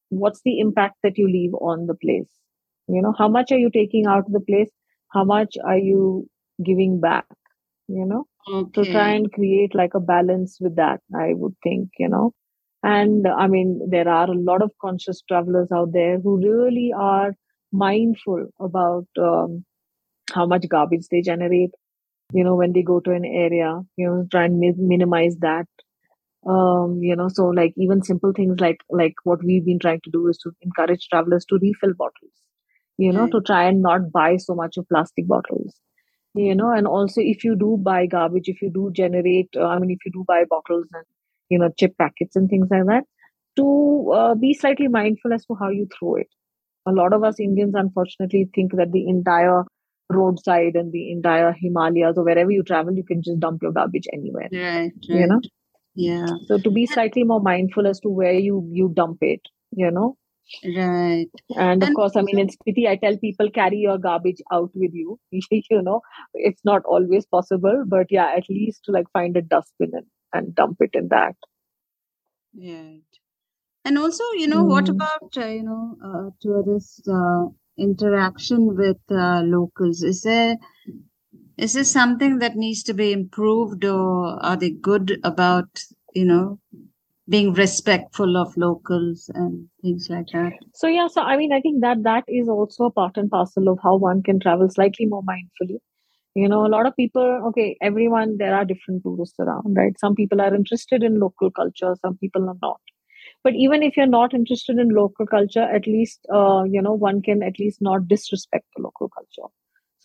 what's 0.09 0.41
the 0.45 0.59
impact 0.59 0.95
that 1.03 1.17
you 1.17 1.27
leave 1.27 1.53
on 1.55 1.88
the 1.88 1.95
place. 1.95 2.29
You 2.88 3.01
know 3.01 3.13
how 3.17 3.27
much 3.27 3.51
are 3.51 3.57
you 3.57 3.69
taking 3.71 4.05
out 4.05 4.25
of 4.27 4.31
the 4.31 4.39
place? 4.39 4.69
How 5.11 5.23
much 5.23 5.55
are 5.65 5.77
you 5.77 6.27
giving 6.63 6.99
back? 6.99 7.25
You 7.88 8.05
know? 8.05 8.25
To 8.75 8.85
try 8.85 9.11
and 9.13 9.31
create 9.31 9.73
like 9.75 9.93
a 9.95 9.99
balance 10.01 10.57
with 10.59 10.75
that 10.75 10.99
i 11.15 11.33
would 11.33 11.55
think 11.63 11.89
you 11.99 12.09
know. 12.09 12.33
And 12.83 13.27
i 13.27 13.47
mean 13.47 13.81
there 13.89 14.07
are 14.09 14.29
a 14.29 14.38
lot 14.49 14.61
of 14.61 14.71
conscious 14.81 15.21
travelers 15.27 15.71
out 15.71 15.91
there 15.93 16.19
who 16.19 16.38
really 16.38 16.91
are 16.95 17.33
mindful 17.71 18.47
about 18.59 19.07
um, 19.19 19.65
how 20.33 20.45
much 20.45 20.67
garbage 20.69 21.07
they 21.11 21.21
generate 21.21 21.71
you 22.33 22.43
know 22.43 22.55
when 22.55 22.73
they 22.73 22.81
go 22.83 22.99
to 22.99 23.11
an 23.11 23.25
area 23.25 23.81
you 23.97 24.07
know 24.07 24.27
try 24.31 24.45
and 24.45 24.59
mi- 24.59 24.73
minimize 24.93 25.38
that 25.38 25.67
um 26.45 26.99
you 27.01 27.15
know 27.15 27.27
so 27.27 27.45
like 27.47 27.73
even 27.77 28.01
simple 28.03 28.31
things 28.36 28.60
like 28.60 28.79
like 28.89 29.13
what 29.23 29.43
we've 29.43 29.65
been 29.65 29.79
trying 29.79 30.01
to 30.03 30.12
do 30.12 30.27
is 30.27 30.38
to 30.38 30.51
encourage 30.62 31.08
travelers 31.10 31.45
to 31.45 31.60
refill 31.62 31.93
bottles 31.97 32.34
you 32.97 33.12
know 33.13 33.27
Right. 33.27 33.31
to 33.31 33.41
try 33.41 33.63
and 33.65 33.81
not 33.81 34.12
buy 34.12 34.38
so 34.38 34.55
much 34.55 34.77
of 34.77 34.88
plastic 34.89 35.27
bottles 35.27 35.75
you 36.36 36.55
know 36.55 36.71
and 36.71 36.88
also 36.88 37.21
if 37.21 37.43
you 37.43 37.55
do 37.55 37.77
buy 37.84 38.05
garbage 38.05 38.47
if 38.47 38.62
you 38.62 38.69
do 38.69 38.89
generate 38.93 39.49
uh, 39.58 39.67
i 39.67 39.79
mean 39.79 39.91
if 39.91 39.99
you 40.05 40.12
do 40.12 40.23
buy 40.27 40.43
bottles 40.49 40.88
and 40.93 41.03
you 41.49 41.58
know 41.60 41.69
chip 41.79 41.95
packets 41.97 42.36
and 42.36 42.49
things 42.49 42.67
like 42.71 42.86
that 42.86 43.03
to 43.58 44.12
uh, 44.15 44.36
be 44.36 44.53
slightly 44.53 44.88
mindful 44.88 45.34
as 45.34 45.45
to 45.45 45.55
how 45.60 45.69
you 45.69 45.88
throw 45.97 46.15
it 46.15 46.27
a 46.88 46.91
lot 46.91 47.13
of 47.13 47.23
us 47.23 47.39
indians 47.39 47.73
unfortunately 47.84 48.47
think 48.55 48.73
that 48.81 48.91
the 48.91 49.08
entire 49.08 49.63
roadside 50.19 50.75
and 50.75 50.91
the 50.91 51.12
entire 51.12 51.51
himalayas 51.62 52.17
or 52.17 52.23
wherever 52.25 52.51
you 52.51 52.63
travel 52.63 52.93
you 52.95 53.03
can 53.12 53.21
just 53.21 53.39
dump 53.39 53.62
your 53.62 53.71
garbage 53.71 54.08
anywhere 54.13 54.49
Right. 54.51 54.93
you 55.12 55.27
know 55.27 55.39
Right. 55.39 55.51
Yeah. 55.95 56.38
so 56.45 56.58
to 56.60 56.71
be 56.71 56.86
slightly 56.86 57.23
more 57.23 57.41
mindful 57.41 57.88
as 57.88 57.99
to 58.01 58.10
where 58.10 58.34
you 58.34 58.67
you 58.71 58.91
dump 58.95 59.17
it 59.21 59.41
you 59.71 59.91
know 59.91 60.17
Right. 60.63 61.29
and 61.65 61.84
of 61.84 61.91
And 61.91 61.97
course 61.97 62.15
i 62.15 62.21
mean 62.27 62.39
in 62.43 62.49
spiti 62.53 62.84
i 62.91 62.95
tell 63.03 63.17
people 63.23 63.49
carry 63.58 63.77
your 63.86 63.97
garbage 64.05 64.41
out 64.58 64.71
with 64.84 64.93
you 65.01 65.17
you 65.31 65.81
know 65.88 66.01
it's 66.34 66.63
not 66.71 66.84
always 66.86 67.25
possible 67.38 67.84
but 67.88 68.08
yeah 68.17 68.31
at 68.38 68.49
least 68.49 68.84
to 68.86 68.91
like 68.91 69.10
find 69.13 69.38
a 69.38 69.41
dustbin 69.41 69.91
and, 69.93 70.05
and 70.34 70.55
dump 70.55 70.77
it 70.81 70.91
in 70.93 71.08
that 71.10 71.36
Right. 72.55 73.03
And 73.86 73.97
also, 73.97 74.23
you 74.36 74.47
know, 74.47 74.63
what 74.65 74.88
Mm. 74.88 74.89
about, 74.89 75.38
uh, 75.38 75.47
you 75.47 75.63
know, 75.63 75.97
uh, 76.03 76.29
tourist 76.41 77.08
uh, 77.08 77.47
interaction 77.77 78.75
with 78.75 78.97
uh, 79.12 79.41
locals? 79.43 80.03
Is 80.03 80.21
there 80.21 80.55
is 81.57 81.73
this 81.73 81.91
something 81.91 82.39
that 82.39 82.55
needs 82.55 82.83
to 82.83 82.93
be 82.93 83.11
improved, 83.11 83.85
or 83.85 84.43
are 84.43 84.57
they 84.57 84.71
good 84.71 85.19
about, 85.23 85.83
you 86.13 86.25
know, 86.25 86.59
being 87.27 87.53
respectful 87.53 88.37
of 88.37 88.55
locals 88.57 89.29
and 89.33 89.67
things 89.81 90.07
like 90.09 90.27
that? 90.33 90.53
so 90.73 90.87
yeah 90.87 91.07
so 91.07 91.21
i 91.21 91.35
mean 91.35 91.51
i 91.51 91.59
think 91.59 91.81
that 91.81 92.03
that 92.03 92.23
is 92.27 92.47
also 92.47 92.85
a 92.85 92.91
part 92.91 93.17
and 93.17 93.31
parcel 93.31 93.67
of 93.67 93.79
how 93.81 93.95
one 93.95 94.21
can 94.21 94.39
travel 94.39 94.69
slightly 94.69 95.05
more 95.07 95.23
mindfully. 95.23 95.77
You 96.35 96.49
know 96.49 96.65
a 96.65 96.69
lot 96.75 96.85
of 96.85 96.95
people 96.95 97.41
okay 97.47 97.77
everyone 97.81 98.37
there 98.37 98.53
are 98.55 98.65
different 98.65 99.03
tourists 99.03 99.39
around 99.39 99.75
right? 99.75 99.97
Some 99.99 100.15
people 100.15 100.41
are 100.41 100.53
interested 100.53 101.01
in 101.03 101.19
local 101.19 101.49
culture 101.49 101.95
some 102.01 102.17
people 102.17 102.47
are 102.49 102.57
not. 102.61 102.81
But 103.43 103.53
even 103.55 103.83
if 103.83 103.97
you're 103.97 104.05
not 104.07 104.33
interested 104.33 104.77
in 104.77 104.89
local 104.89 105.25
culture 105.25 105.63
at 105.63 105.87
least 105.87 106.27
uh, 106.33 106.63
you 106.63 106.81
know 106.81 106.93
one 106.93 107.21
can 107.21 107.41
at 107.41 107.57
least 107.59 107.81
not 107.81 108.07
disrespect 108.07 108.65
the 108.75 108.83
local 108.83 109.09
culture 109.09 109.49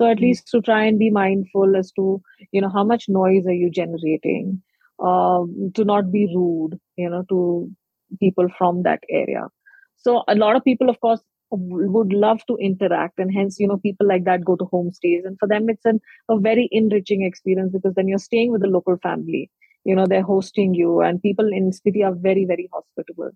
so 0.01 0.11
at 0.11 0.21
Mm. 0.21 0.27
least 0.27 0.49
to 0.53 0.61
try 0.63 0.83
and 0.85 0.99
be 0.99 1.11
mindful 1.11 1.77
as 1.77 1.93
to 1.93 2.07
you 2.53 2.63
know 2.63 2.71
how 2.77 2.85
much 2.85 3.09
noise 3.09 3.47
are 3.47 3.59
you 3.63 3.71
generating 3.71 4.63
um, 5.11 5.73
to 5.75 5.85
not 5.85 6.13
be 6.13 6.27
rude 6.35 6.79
you 6.97 7.11
know 7.11 7.25
to 7.29 7.71
people 8.21 8.49
from 8.59 8.83
that 8.83 9.03
area 9.11 9.47
so 9.97 10.23
a 10.29 10.35
lot 10.35 10.57
of 10.57 10.65
people 10.65 10.91
of 10.91 11.01
course 11.01 11.21
would 11.53 12.13
love 12.13 12.41
to 12.47 12.57
interact 12.59 13.19
and 13.19 13.33
hence 13.35 13.59
you 13.61 13.69
know 13.69 13.79
people 13.79 14.07
like 14.07 14.25
that 14.25 14.45
go 14.45 14.57
to 14.57 14.67
homestays 14.73 15.25
and 15.25 15.37
for 15.39 15.49
them 15.49 15.69
it's 15.69 15.85
an, 15.85 16.01
a 16.29 16.39
very 16.39 16.69
enriching 16.73 17.23
experience 17.23 17.73
because 17.73 17.95
then 17.95 18.09
you're 18.09 18.19
staying 18.19 18.53
with 18.53 18.63
a 18.65 18.69
local 18.69 18.97
family 19.03 19.51
you 19.85 19.95
know 19.97 20.07
they're 20.07 20.23
hosting 20.31 20.75
you 20.75 21.01
and 21.01 21.23
people 21.23 21.49
in 21.53 21.71
Spiti 21.71 22.05
are 22.05 22.15
very 22.15 22.45
very 22.45 22.69
hospitable 22.73 23.31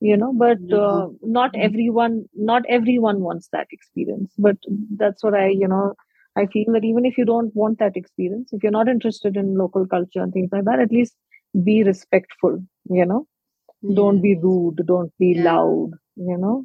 you 0.00 0.16
know 0.16 0.32
but 0.32 0.58
uh, 0.72 1.08
not 1.22 1.52
mm-hmm. 1.52 1.62
everyone 1.62 2.24
not 2.34 2.62
everyone 2.68 3.20
wants 3.20 3.48
that 3.52 3.66
experience 3.70 4.32
but 4.38 4.56
that's 4.96 5.24
what 5.24 5.34
i 5.34 5.48
you 5.48 5.68
know 5.68 5.94
i 6.36 6.46
feel 6.46 6.72
that 6.72 6.84
even 6.84 7.06
if 7.06 7.16
you 7.16 7.24
don't 7.24 7.54
want 7.54 7.78
that 7.78 7.96
experience 7.96 8.52
if 8.52 8.62
you're 8.62 8.72
not 8.72 8.88
interested 8.88 9.36
in 9.36 9.56
local 9.56 9.86
culture 9.86 10.22
and 10.22 10.32
things 10.32 10.50
like 10.52 10.64
that 10.64 10.80
at 10.80 10.90
least 10.90 11.14
be 11.64 11.82
respectful 11.82 12.62
you 12.90 13.06
know 13.06 13.26
yeah. 13.82 13.94
don't 13.96 14.20
be 14.20 14.36
rude 14.36 14.82
don't 14.86 15.12
be 15.18 15.32
yeah. 15.34 15.44
loud 15.44 15.90
you 16.16 16.36
know 16.36 16.64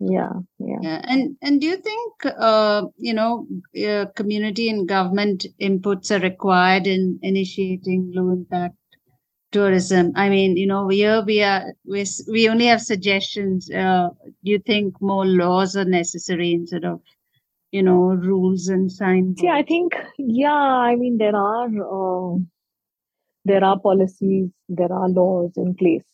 yeah 0.00 0.32
yeah 0.58 0.78
yeah 0.82 1.00
and 1.04 1.36
and 1.42 1.60
do 1.60 1.66
you 1.66 1.76
think 1.76 2.26
uh, 2.26 2.82
you 2.96 3.14
know 3.14 3.46
uh, 3.86 4.06
community 4.16 4.68
and 4.68 4.88
government 4.88 5.46
inputs 5.60 6.10
are 6.10 6.20
required 6.20 6.86
in 6.86 7.18
initiating 7.22 8.10
low 8.14 8.30
impact 8.32 8.74
tourism. 9.52 10.12
I 10.16 10.28
mean 10.28 10.56
you 10.56 10.66
know 10.66 10.88
here 10.88 11.22
we 11.24 11.42
are 11.42 11.72
we, 11.84 12.04
we 12.30 12.48
only 12.48 12.66
have 12.66 12.82
suggestions 12.82 13.70
uh, 13.70 14.08
do 14.44 14.50
you 14.50 14.58
think 14.58 15.00
more 15.00 15.26
laws 15.26 15.76
are 15.76 15.84
necessary 15.84 16.52
instead 16.52 16.84
of 16.84 17.00
you 17.70 17.82
know 17.82 18.14
rules 18.30 18.68
and 18.68 18.90
signs. 18.90 19.42
Yeah 19.42 19.54
i 19.54 19.62
think 19.62 19.94
yeah 20.18 20.64
i 20.90 20.96
mean 20.96 21.18
there 21.18 21.36
are 21.36 21.68
uh, 21.98 22.38
there 23.44 23.64
are 23.64 23.78
policies 23.80 24.50
there 24.68 24.92
are 24.92 25.08
laws 25.08 25.52
in 25.56 25.74
place 25.74 26.04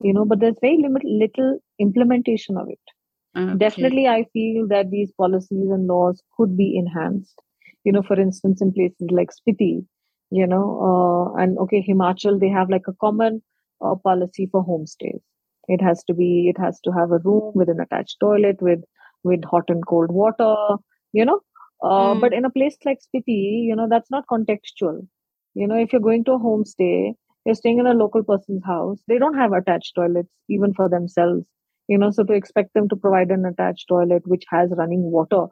you 0.00 0.12
know 0.12 0.24
but 0.24 0.40
there's 0.40 0.58
very 0.60 0.78
limited 0.78 1.08
little 1.08 1.58
implementation 1.78 2.56
of 2.56 2.68
it. 2.68 2.78
Okay. 3.38 3.58
definitely 3.58 4.06
i 4.06 4.24
feel 4.32 4.66
that 4.68 4.90
these 4.90 5.12
policies 5.12 5.70
and 5.70 5.86
laws 5.86 6.22
could 6.36 6.56
be 6.56 6.76
enhanced. 6.76 7.40
You 7.84 7.92
know 7.92 8.02
for 8.02 8.18
instance 8.20 8.60
in 8.62 8.72
places 8.72 9.08
like 9.10 9.30
spiti 9.30 9.84
you 10.30 10.46
know 10.46 10.64
uh, 10.88 11.42
and 11.42 11.58
okay 11.58 11.84
himachal 11.88 12.40
they 12.40 12.48
have 12.48 12.70
like 12.70 12.88
a 12.88 12.92
common 13.00 13.42
uh, 13.84 13.94
policy 13.96 14.48
for 14.50 14.64
homestays. 14.64 15.20
It 15.68 15.82
has 15.82 16.02
to 16.04 16.14
be 16.14 16.48
it 16.48 16.60
has 16.60 16.80
to 16.84 16.92
have 16.92 17.10
a 17.12 17.18
room 17.18 17.52
with 17.54 17.68
an 17.68 17.80
attached 17.80 18.16
toilet 18.20 18.60
with 18.60 18.80
with 19.24 19.44
hot 19.44 19.64
and 19.68 19.86
cold 19.86 20.10
water 20.10 20.54
you 21.12 21.24
know? 21.24 21.40
Uh, 21.82 22.14
mm. 22.14 22.20
but 22.20 22.32
in 22.32 22.44
a 22.44 22.50
place 22.50 22.76
like 22.84 22.98
spiti 22.98 23.64
you 23.66 23.76
know 23.76 23.86
that's 23.88 24.10
not 24.10 24.24
contextual. 24.30 25.06
You 25.54 25.66
know 25.66 25.76
if 25.76 25.92
you're 25.92 26.00
going 26.00 26.24
to 26.24 26.32
a 26.32 26.38
homestay 26.38 27.12
you're 27.44 27.54
staying 27.54 27.78
in 27.78 27.86
a 27.86 27.94
local 27.94 28.24
person's 28.24 28.64
house 28.64 28.98
they 29.08 29.18
don't 29.18 29.36
have 29.36 29.52
attached 29.52 29.94
toilets 29.94 30.28
even 30.48 30.72
for 30.74 30.88
themselves. 30.88 31.44
You 31.88 31.98
know 31.98 32.10
so 32.10 32.24
to 32.24 32.32
expect 32.32 32.74
them 32.74 32.88
to 32.88 32.96
provide 32.96 33.30
an 33.30 33.44
attached 33.44 33.86
toilet 33.88 34.26
which 34.26 34.44
has 34.50 34.70
running 34.76 35.02
water 35.02 35.46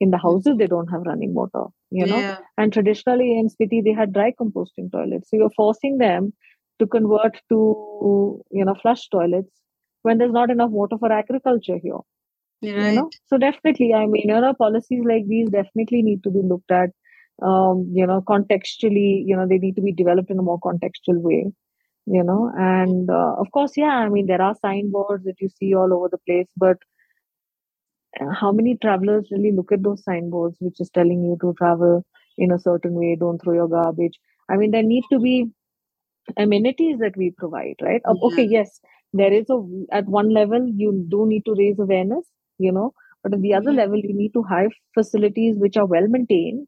in 0.00 0.10
the 0.10 0.18
houses 0.18 0.56
they 0.56 0.66
don't 0.66 0.90
have 0.90 1.02
running 1.02 1.34
water 1.34 1.64
you 1.90 2.06
know? 2.06 2.18
Yeah. 2.18 2.38
and 2.56 2.72
traditionally 2.72 3.38
in 3.38 3.48
Spiti 3.48 3.82
they 3.84 3.92
had 3.92 4.12
dry 4.12 4.32
composting 4.40 4.90
toilets. 4.92 5.30
So 5.30 5.36
you're 5.36 5.50
forcing 5.56 5.98
them 5.98 6.32
to 6.78 6.86
convert 6.86 7.40
to 7.50 8.42
you 8.50 8.64
know 8.64 8.74
flush 8.74 9.08
toilets 9.08 9.50
when 10.02 10.18
there's 10.18 10.32
not 10.32 10.50
enough 10.50 10.70
water 10.70 10.96
for 10.98 11.12
agriculture 11.12 11.78
here 11.82 11.98
right. 12.62 12.90
you 12.90 12.92
know? 12.92 13.10
So 13.26 13.38
definitely 13.38 13.92
i 13.94 14.06
mean 14.06 14.28
you 14.28 14.40
know 14.40 14.54
policies 14.54 15.04
like 15.04 15.26
these 15.28 15.50
definitely 15.50 16.02
need 16.02 16.22
to 16.24 16.30
be 16.30 16.40
looked 16.42 16.70
at 16.70 16.90
um, 17.42 17.90
you 17.92 18.06
know 18.06 18.22
contextually 18.22 19.22
you 19.26 19.36
know 19.36 19.46
they 19.46 19.58
need 19.58 19.76
to 19.76 19.82
be 19.82 19.92
developed 19.92 20.30
in 20.30 20.38
a 20.38 20.42
more 20.42 20.60
contextual 20.60 21.20
way 21.20 21.46
you 22.06 22.24
know? 22.24 22.50
And 22.56 23.08
uh, 23.10 23.34
of 23.38 23.50
course 23.52 23.72
yeah 23.76 23.96
i 23.96 24.08
mean 24.08 24.26
there 24.26 24.42
are 24.42 24.54
signboards 24.62 25.24
that 25.24 25.40
you 25.40 25.48
see 25.48 25.74
all 25.74 25.92
over 25.92 26.08
the 26.08 26.18
place 26.26 26.48
but 26.56 26.78
how 28.40 28.52
many 28.52 28.76
travelers 28.82 29.28
really 29.30 29.52
look 29.52 29.72
at 29.72 29.82
those 29.82 30.02
signboards 30.04 30.56
which 30.60 30.80
is 30.80 30.90
telling 30.90 31.22
you 31.24 31.36
to 31.40 31.54
travel 31.58 32.04
in 32.38 32.52
a 32.52 32.58
certain 32.58 32.94
way 32.94 33.16
don't 33.18 33.38
throw 33.42 33.54
your 33.54 33.68
garbage? 33.68 34.18
I 34.48 34.56
mean 34.56 34.70
there 34.70 34.82
need 34.82 35.04
to 35.12 35.18
be 35.18 35.50
amenities 36.36 36.98
that 36.98 37.16
we 37.16 37.32
provide 37.36 37.76
right? 37.82 38.02
Yeah. 38.06 38.12
okay 38.22 38.44
yes 38.44 38.80
there 39.12 39.32
is 39.32 39.46
a 39.50 39.58
at 39.92 40.06
one 40.06 40.32
level 40.32 40.66
you 40.76 41.06
do 41.08 41.26
need 41.26 41.44
to 41.46 41.54
raise 41.58 41.78
awareness 41.78 42.24
you 42.58 42.72
know 42.72 42.92
but 43.22 43.34
at 43.34 43.40
the 43.40 43.54
other 43.54 43.72
level 43.72 43.98
you 43.98 44.14
need 44.14 44.32
to 44.34 44.42
have 44.44 44.70
facilities 44.94 45.56
which 45.58 45.76
are 45.76 45.86
well 45.86 46.06
maintained 46.06 46.66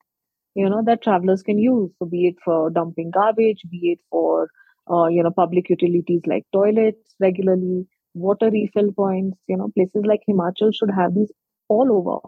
you 0.55 0.69
know 0.69 0.83
that 0.85 1.03
travelers 1.03 1.43
can 1.43 1.59
use. 1.59 1.91
So 1.99 2.07
be 2.07 2.27
it 2.27 2.37
for 2.45 2.71
dumping 2.71 3.11
garbage 3.11 3.63
be 3.71 3.93
it 3.93 4.01
for 4.11 4.51
uh, 4.91 5.07
you 5.07 5.23
know 5.23 5.31
public 5.31 5.71
utilities 5.71 6.23
like 6.27 6.45
toilets 6.53 7.15
regularly 7.21 7.87
water 8.15 8.51
refill 8.51 8.93
points 8.93 9.39
you 9.49 9.57
know 9.57 9.69
places 9.77 10.05
like 10.05 10.23
himachal 10.29 10.73
should 10.75 10.91
have 10.91 11.15
these 11.15 11.33
all 11.69 11.93
over. 11.93 12.19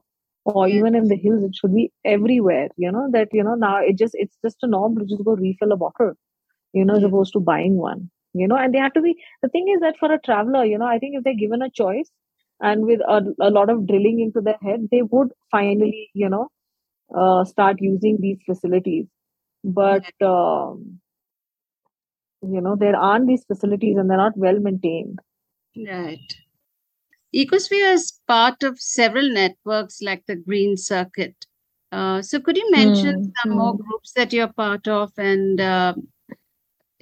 Or 0.47 0.69
even 0.69 0.95
in 0.95 1.09
the 1.09 1.17
hills 1.17 1.43
it 1.45 1.55
should 1.57 1.75
be 1.75 1.91
everywhere 2.05 2.69
you 2.77 2.91
know 2.93 3.09
that 3.13 3.29
you 3.33 3.43
know 3.45 3.55
now 3.55 3.79
it 3.79 3.97
just 3.99 4.15
it's 4.15 4.37
just 4.45 4.59
a 4.63 4.67
norm 4.67 4.97
to 4.99 5.05
just 5.07 5.25
go 5.25 5.35
refill 5.37 5.73
a 5.73 5.77
bottle 5.77 6.13
you 6.73 6.85
know 6.85 6.97
as 6.97 7.03
opposed 7.05 7.33
to 7.35 7.41
buying 7.41 7.77
one 7.77 8.11
you 8.35 8.47
know 8.49 8.57
and 8.57 8.75
they 8.75 8.79
have 8.79 8.93
to 8.95 9.03
be 9.03 9.15
the 9.43 9.49
thing 9.49 9.69
is 9.75 9.81
that 9.81 9.97
for 9.99 10.13
a 10.13 10.21
traveler 10.21 10.65
you 10.65 10.79
know 10.79 10.87
i 10.87 10.99
think 10.99 11.17
if 11.17 11.25
they're 11.25 11.43
given 11.45 11.63
a 11.63 11.71
choice 11.71 12.11
and 12.61 12.85
with 12.87 13.01
a, 13.01 13.21
a 13.41 13.51
lot 13.51 13.71
of 13.71 13.87
drilling 13.87 14.21
into 14.21 14.41
their 14.41 14.59
head 14.63 14.89
they 14.91 15.03
would 15.03 15.33
finally 15.51 16.11
you 16.15 16.29
know 16.29 16.49
uh, 17.17 17.45
start 17.45 17.77
using 17.81 18.19
these 18.21 18.39
facilities. 18.47 19.07
But 19.65 20.05
um, 20.23 21.01
you 22.43 22.61
know 22.61 22.77
there 22.77 22.97
aren't 22.97 23.27
these 23.27 23.45
facilities 23.45 23.97
and 23.97 24.09
they're 24.09 24.17
not 24.25 24.37
well 24.37 24.59
maintained 24.61 25.19
right. 25.77 26.35
Ecosphere 27.35 27.93
is 27.93 28.21
part 28.29 28.63
of 28.63 28.81
several 28.81 29.29
networks 29.33 30.01
like 30.01 30.25
the 30.27 30.37
green 30.37 30.77
circuit. 30.77 31.47
Uh, 31.91 32.23
so 32.23 32.41
could 32.41 32.57
you 32.57 32.71
mention 32.71 33.15
mm, 33.17 33.33
some 33.43 33.53
mm. 33.53 33.57
more 33.57 33.77
groups 33.77 34.13
that 34.13 34.33
you're 34.33 34.53
part 34.53 34.87
of 34.89 35.13
and 35.17 35.61
uh, 35.61 35.95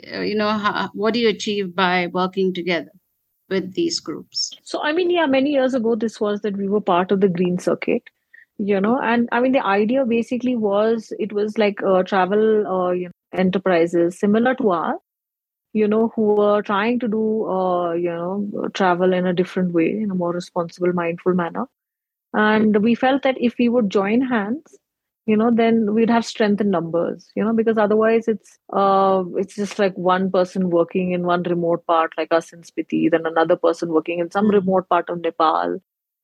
you 0.05 0.35
know 0.35 0.51
how, 0.51 0.91
what 0.95 1.15
do 1.15 1.21
you 1.21 1.29
achieve 1.29 1.75
by 1.75 2.09
working 2.09 2.53
together 2.53 2.91
with 3.49 3.75
these 3.75 4.01
groups? 4.01 4.51
So 4.65 4.83
i 4.83 4.93
mean 4.93 5.11
yeah 5.11 5.27
many 5.27 5.51
years 5.51 5.75
ago 5.75 5.95
this 5.95 6.21
was 6.21 6.43
that 6.43 6.57
we 6.57 6.69
were 6.69 6.81
part 6.81 7.11
of 7.11 7.21
the 7.21 7.29
green 7.29 7.59
circuit 7.59 8.03
you 8.59 8.81
know 8.81 8.99
and 9.01 9.29
i 9.33 9.41
mean 9.41 9.53
the 9.53 9.65
idea 9.65 10.05
basically 10.05 10.57
was 10.57 11.13
it 11.19 11.33
was 11.33 11.57
like 11.59 11.83
uh, 11.83 12.03
travel 12.03 12.67
uh, 12.67 12.91
you 12.91 13.07
know, 13.07 13.13
enterprises 13.33 14.19
similar 14.19 14.55
to 14.55 14.71
ours 14.71 15.01
you 15.73 15.89
know, 15.89 16.13
who 16.15 16.35
were 16.35 16.63
trying 16.63 16.99
to 17.01 17.09
do, 17.09 17.47
uh, 17.49 17.93
you 17.93 18.11
know, 18.11 18.69
travel 18.75 19.13
in 19.13 19.27
a 19.27 19.33
different 19.33 19.73
way, 19.73 19.91
in 19.91 20.11
a 20.11 20.15
more 20.15 20.33
responsible, 20.33 20.93
mindful 20.93 21.35
manner. 21.35 21.67
And 22.35 22.83
we 22.83 22.95
felt 22.95 23.23
that 23.23 23.37
if 23.41 23.57
we 23.59 23.69
would 23.69 23.91
join 23.91 24.21
hands, 24.21 24.79
you 25.27 25.37
know, 25.37 25.51
then 25.53 25.95
we'd 25.95 26.11
have 26.11 26.27
strength 26.27 26.61
in 26.61 26.71
numbers, 26.71 27.31
you 27.37 27.45
know, 27.45 27.53
because 27.53 27.79
otherwise 27.79 28.27
it's 28.27 28.59
uh, 28.73 29.23
it's 29.37 29.55
just 29.55 29.79
like 29.79 29.97
one 29.97 30.31
person 30.31 30.69
working 30.71 31.13
in 31.13 31.23
one 31.25 31.43
remote 31.45 31.87
part, 31.87 32.13
like 32.19 32.33
us 32.33 32.53
in 32.53 32.63
Spiti, 32.63 33.11
then 33.11 33.25
another 33.27 33.57
person 33.57 33.91
working 33.91 34.19
in 34.19 34.31
some 34.31 34.47
mm-hmm. 34.47 34.57
remote 34.57 34.89
part 34.89 35.09
of 35.09 35.21
Nepal, 35.21 35.81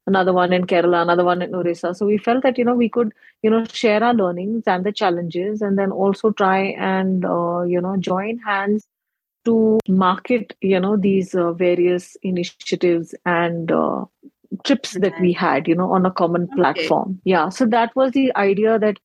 another 0.06 0.32
one 0.32 0.52
in 0.52 0.66
Kerala, 0.66 1.02
another 1.02 1.24
one 1.24 1.42
in 1.42 1.54
Orissa. 1.54 1.94
So 1.94 2.06
we 2.06 2.18
felt 2.18 2.42
that 2.42 2.58
you 2.58 2.64
know 2.64 2.74
we 2.74 2.88
could 2.88 3.12
you 3.42 3.50
know 3.50 3.64
share 3.66 4.02
our 4.02 4.14
learnings 4.14 4.64
and 4.66 4.84
the 4.84 4.92
challenges, 4.92 5.62
and 5.62 5.78
then 5.78 5.92
also 5.92 6.32
try 6.32 6.58
and 6.58 7.24
uh, 7.24 7.62
you 7.62 7.80
know 7.80 7.96
join 7.98 8.38
hands 8.38 8.88
to 9.48 9.80
market 9.88 10.54
you 10.61 10.78
know 10.78 10.96
these 10.96 11.34
uh, 11.34 11.52
various 11.52 12.16
initiatives 12.22 13.14
and 13.24 13.72
uh, 13.72 14.04
trips 14.64 14.92
that 15.04 15.18
we 15.20 15.32
had 15.32 15.68
you 15.68 15.74
know 15.74 15.90
on 15.92 16.06
a 16.06 16.11
common 16.11 16.46
platform 16.56 17.11
okay. 17.11 17.34
yeah 17.34 17.48
so 17.48 17.66
that 17.66 17.94
was 17.96 18.12
the 18.12 18.30
idea 18.37 18.78
that 18.78 18.98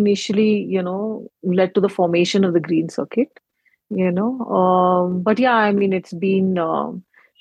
initially 0.00 0.50
you 0.74 0.82
know 0.82 1.30
led 1.42 1.74
to 1.74 1.80
the 1.80 1.94
formation 2.00 2.44
of 2.44 2.54
the 2.54 2.66
green 2.68 2.88
circuit 2.88 3.40
you 3.90 4.10
know 4.10 4.40
um, 4.60 5.22
but 5.22 5.38
yeah 5.38 5.54
i 5.54 5.72
mean 5.72 5.92
it's 5.92 6.14
been 6.14 6.58
uh, 6.58 6.90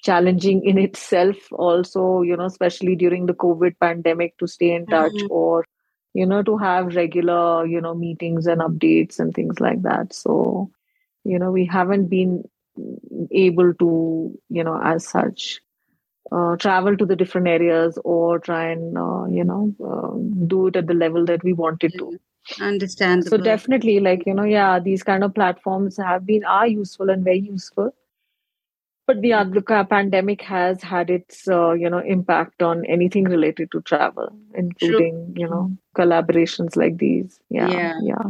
challenging 0.03 0.63
in 0.65 0.77
itself 0.77 1.51
also 1.53 2.21
you 2.21 2.35
know 2.35 2.45
especially 2.45 2.95
during 2.95 3.25
the 3.25 3.39
covid 3.45 3.77
pandemic 3.79 4.37
to 4.37 4.47
stay 4.47 4.73
in 4.73 4.85
touch 4.87 5.13
mm-hmm. 5.13 5.31
or 5.31 5.65
you 6.13 6.25
know 6.25 6.43
to 6.43 6.57
have 6.57 6.95
regular 6.95 7.65
you 7.65 7.79
know 7.79 7.93
meetings 7.93 8.47
and 8.47 8.61
updates 8.61 9.19
and 9.19 9.33
things 9.33 9.59
like 9.59 9.81
that 9.83 10.13
so 10.13 10.69
you 11.23 11.39
know 11.39 11.51
we 11.51 11.65
haven't 11.65 12.07
been 12.07 12.43
able 13.31 13.73
to 13.75 14.39
you 14.49 14.63
know 14.63 14.79
as 14.84 15.07
such 15.07 15.62
uh, 16.31 16.55
travel 16.55 16.95
to 16.95 17.05
the 17.05 17.15
different 17.15 17.47
areas 17.47 17.97
or 18.03 18.39
try 18.39 18.69
and 18.69 18.97
uh, 18.97 19.25
you 19.25 19.43
know 19.43 19.73
uh, 19.84 20.45
do 20.47 20.67
it 20.67 20.75
at 20.75 20.88
the 20.88 20.93
level 20.93 21.25
that 21.25 21.43
we 21.43 21.53
wanted 21.53 21.93
to. 21.97 22.19
Understand 22.60 23.25
so 23.25 23.38
definitely 23.38 23.99
like 23.99 24.23
you 24.25 24.34
know 24.34 24.43
yeah 24.43 24.79
these 24.79 25.03
kind 25.03 25.23
of 25.23 25.34
platforms 25.34 25.97
have 25.97 26.25
been 26.25 26.43
are 26.43 26.67
useful 26.67 27.10
and 27.10 27.23
very 27.23 27.39
useful. 27.39 27.93
But 29.07 29.21
the, 29.21 29.31
the 29.51 29.86
pandemic 29.89 30.41
has 30.43 30.81
had 30.81 31.10
its 31.10 31.47
uh, 31.47 31.71
you 31.73 31.89
know 31.89 31.99
impact 31.99 32.62
on 32.63 32.86
anything 32.86 33.25
related 33.25 33.71
to 33.71 33.81
travel 33.81 34.29
including 34.55 35.34
True. 35.34 35.43
you 35.43 35.49
know 35.49 35.77
collaborations 35.95 36.75
like 36.75 36.97
these. 36.97 37.39
Yeah 37.49 37.69
yeah, 37.69 37.99
yeah. 38.01 38.23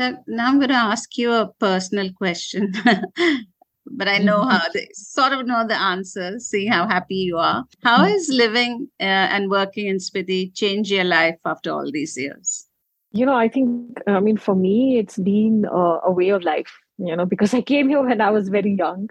So 0.00 0.16
now 0.26 0.48
I'm 0.48 0.58
going 0.58 0.70
to 0.70 0.76
ask 0.76 1.18
you 1.18 1.30
a 1.30 1.52
personal 1.58 2.10
question, 2.14 2.72
but 3.86 4.08
I 4.08 4.16
know 4.16 4.44
how 4.44 4.62
they 4.72 4.88
sort 4.94 5.34
of 5.34 5.46
know 5.46 5.66
the 5.66 5.78
answer. 5.78 6.38
See 6.38 6.64
how 6.66 6.88
happy 6.88 7.16
you 7.16 7.36
are. 7.36 7.66
How 7.82 8.06
is 8.06 8.30
living 8.30 8.88
uh, 8.98 9.28
and 9.34 9.50
working 9.50 9.88
in 9.88 9.98
Spiti 9.98 10.54
change 10.54 10.90
your 10.90 11.04
life 11.04 11.38
after 11.44 11.70
all 11.70 11.92
these 11.92 12.16
years? 12.16 12.66
You 13.12 13.26
know, 13.26 13.34
I 13.34 13.48
think 13.48 13.98
I 14.06 14.20
mean 14.20 14.38
for 14.38 14.54
me, 14.54 14.96
it's 14.96 15.18
been 15.18 15.66
uh, 15.66 15.98
a 16.02 16.10
way 16.10 16.30
of 16.30 16.44
life. 16.44 16.72
You 16.96 17.14
know, 17.14 17.26
because 17.26 17.52
I 17.52 17.60
came 17.60 17.90
here 17.90 18.02
when 18.02 18.22
I 18.22 18.30
was 18.30 18.48
very 18.48 18.72
young. 18.72 19.10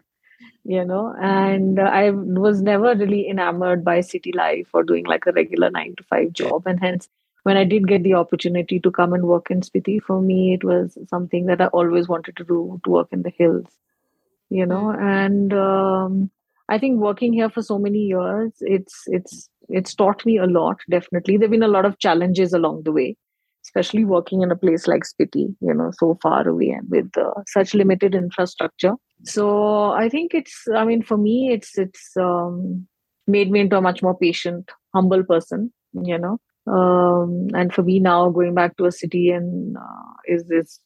You 0.64 0.86
know, 0.86 1.14
and 1.22 1.78
uh, 1.78 1.84
I 1.84 2.10
was 2.10 2.64
never 2.64 2.96
really 2.96 3.30
enamored 3.30 3.86
by 3.86 4.02
city 4.02 4.32
life 4.32 4.70
or 4.74 4.84
doing 4.84 5.06
like 5.06 5.28
a 5.28 5.34
regular 5.34 5.70
nine 5.70 5.94
to 5.98 6.04
five 6.06 6.34
job, 6.34 6.66
and 6.66 6.80
hence 6.80 7.08
when 7.44 7.58
I 7.58 7.64
did 7.64 7.88
get 7.88 8.04
the 8.04 8.14
opportunity 8.16 8.80
to 8.80 8.92
come 8.92 9.14
and 9.14 9.24
work 9.24 9.50
in 9.50 9.62
Spiti, 9.62 10.02
for 10.02 10.22
me 10.22 10.54
it 10.54 10.64
was 10.64 10.98
something 11.10 11.46
that 11.46 11.62
I 11.62 11.68
always 11.68 12.08
wanted 12.08 12.36
to 12.38 12.44
do 12.44 12.80
to 12.84 12.90
work 12.90 13.08
in 13.12 13.24
the 13.24 13.32
hills, 13.38 13.66
you 14.50 14.66
know. 14.66 14.92
And 14.92 15.54
um, 15.54 16.32
I 16.70 16.78
think 16.78 17.00
working 17.00 17.34
here 17.34 17.50
for 17.50 17.62
so 17.62 17.80
many 17.80 18.00
years, 18.00 18.52
it's 18.62 19.04
it's 19.08 19.50
it's 19.70 19.96
taught 19.96 20.26
me 20.26 20.38
a 20.38 20.46
lot. 20.46 20.78
Definitely, 20.90 21.38
there've 21.38 21.52
been 21.52 21.64
a 21.64 21.68
lot 21.68 21.86
of 21.86 22.00
challenges 22.00 22.54
along 22.54 22.84
the 22.84 22.92
way, 22.92 23.16
especially 23.66 24.06
working 24.06 24.42
in 24.42 24.52
a 24.52 24.56
place 24.56 24.88
like 24.88 25.04
Spiti, 25.04 25.56
you 25.62 25.74
know, 25.74 25.92
so 25.98 26.18
far 26.22 26.48
away 26.48 26.70
and 26.70 26.90
with 26.90 27.18
uh, 27.18 27.32
such 27.48 27.74
limited 27.74 28.16
infrastructure. 28.16 28.94
So 29.24 29.92
I 29.92 30.10
think 30.10 30.34
it's. 30.34 30.66
I 30.76 30.86
mean, 30.86 31.02
for 31.02 31.18
me, 31.18 31.52
it's 31.52 31.78
it's 31.78 32.16
um, 32.18 32.88
made 33.28 33.52
me 33.52 33.62
into 33.62 33.78
a 33.78 33.82
much 33.82 34.02
more 34.02 34.18
patient, 34.18 34.70
humble 34.94 35.24
person. 35.24 35.74
You 35.94 36.18
know, 36.20 36.40
um, 36.70 37.48
and 37.54 37.74
for 37.74 37.84
me 37.84 38.00
now 38.00 38.30
going 38.30 38.54
back 38.54 38.78
to 38.78 38.86
a 38.86 38.92
city 38.92 39.30
and 39.30 39.76
uh, 39.78 40.14
is 40.28 40.46
this 40.48 40.80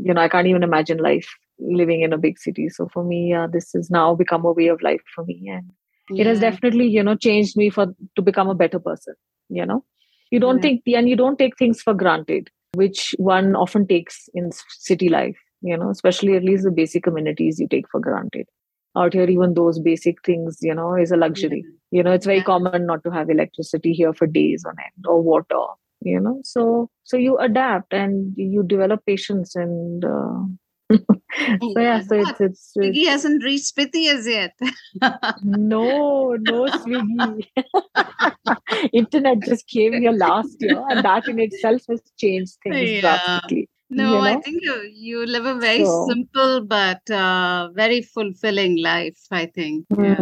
you 0.00 0.14
know 0.14 0.20
i 0.20 0.28
can't 0.28 0.46
even 0.46 0.62
imagine 0.62 0.98
life 0.98 1.28
living 1.58 2.02
in 2.02 2.12
a 2.12 2.18
big 2.18 2.38
city. 2.38 2.68
So 2.68 2.88
for 2.92 3.04
me 3.04 3.32
uh, 3.32 3.46
this 3.46 3.70
has 3.74 3.90
now 3.90 4.14
become 4.14 4.44
a 4.44 4.52
way 4.52 4.68
of 4.68 4.82
life 4.82 5.02
for 5.14 5.24
me. 5.24 5.50
And 5.52 5.70
yeah. 6.10 6.22
it 6.22 6.26
has 6.26 6.40
definitely 6.40 6.88
you 6.88 7.02
know 7.02 7.16
changed 7.16 7.56
me 7.56 7.70
for 7.70 7.86
to 8.16 8.22
become 8.22 8.48
a 8.48 8.54
better 8.54 8.78
person 8.78 9.14
you 9.48 9.64
know? 9.64 9.84
You 10.30 10.40
don't 10.40 10.56
yeah. 10.56 10.62
think 10.62 10.82
and 10.86 11.08
you 11.08 11.16
don't 11.16 11.38
take 11.38 11.56
things 11.56 11.80
for 11.80 11.94
granted 11.94 12.50
which 12.74 13.14
one 13.18 13.54
often 13.54 13.86
takes 13.86 14.28
in 14.34 14.50
city 14.68 15.08
life 15.08 15.38
you 15.62 15.76
know? 15.76 15.90
Especially 15.90 16.36
at 16.36 16.44
least 16.44 16.64
the 16.64 16.70
basic 16.70 17.06
amenities 17.06 17.58
you 17.58 17.68
take 17.68 17.88
for 17.90 18.00
granted 18.00 18.46
out 18.96 19.12
here 19.12 19.28
even 19.28 19.54
those 19.54 19.78
basic 19.78 20.24
things 20.24 20.58
you 20.62 20.74
know 20.74 20.94
is 20.94 21.12
a 21.12 21.16
luxury. 21.16 21.64
You 21.90 22.02
know 22.02 22.12
it's 22.12 22.26
very 22.26 22.42
common 22.42 22.86
not 22.86 23.04
to 23.04 23.10
have 23.10 23.30
electricity 23.30 23.92
here 23.92 24.12
for 24.12 24.26
days 24.26 24.64
on 24.66 24.74
end 24.78 25.06
or 25.06 25.22
water 25.22 25.64
you 26.04 26.20
know. 26.20 26.40
So 26.44 26.90
so 27.04 27.16
you 27.16 27.36
adapt 27.38 27.92
and 27.92 28.34
you 28.36 28.62
develop 28.62 29.04
patience 29.06 29.56
and 29.56 30.04
uh, 30.04 30.44
so 30.96 31.80
yeah 31.80 32.00
so 32.02 32.16
it's 32.16 32.40
it's, 32.40 32.72
Swiggy 32.76 33.02
it's, 33.02 33.08
hasn't 33.08 33.42
reached 33.42 33.74
Spiti 33.74 34.08
as 34.08 34.26
yet. 34.26 34.52
No 35.42 36.36
no 36.36 36.66
Swiggy. 36.66 37.46
Internet 38.92 39.42
just 39.42 39.66
came 39.66 39.94
here 39.94 40.12
last 40.12 40.56
year 40.60 40.82
and 40.90 41.04
that 41.04 41.26
in 41.28 41.38
itself 41.40 41.82
has 41.88 42.00
changed 42.18 42.56
things 42.62 42.90
yeah. 42.90 43.00
drastically 43.00 43.68
no, 43.94 44.04
you 44.04 44.10
know? 44.10 44.20
I 44.20 44.40
think 44.40 44.62
you 44.62 44.90
you 44.92 45.26
live 45.26 45.46
a 45.46 45.54
very 45.54 45.84
so, 45.84 46.06
simple 46.08 46.64
but 46.64 47.10
uh, 47.10 47.70
very 47.74 48.02
fulfilling 48.02 48.82
life. 48.82 49.18
I 49.30 49.46
think. 49.46 49.86
Yeah. 49.96 50.16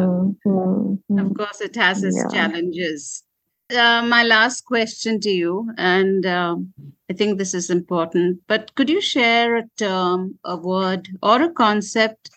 Mm-hmm. 0.47 1.19
Of 1.19 1.35
course, 1.37 1.61
it 1.61 1.77
has 1.77 2.03
its 2.03 2.17
yeah. 2.17 2.29
challenges. 2.29 3.23
Uh, 3.71 4.03
my 4.03 4.23
last 4.23 4.65
question 4.67 5.19
to 5.21 5.31
you, 5.31 5.71
and 5.79 6.27
um, 6.27 6.73
I 7.11 7.15
think 7.15 7.39
this 7.39 7.55
is 7.55 7.71
important. 7.71 8.41
But 8.47 8.75
could 8.75 8.91
you 8.91 9.01
share 9.01 9.57
a 9.57 9.65
term, 9.79 10.39
a 10.45 10.57
word, 10.57 11.09
or 11.23 11.41
a 11.43 11.53
concept 11.53 12.31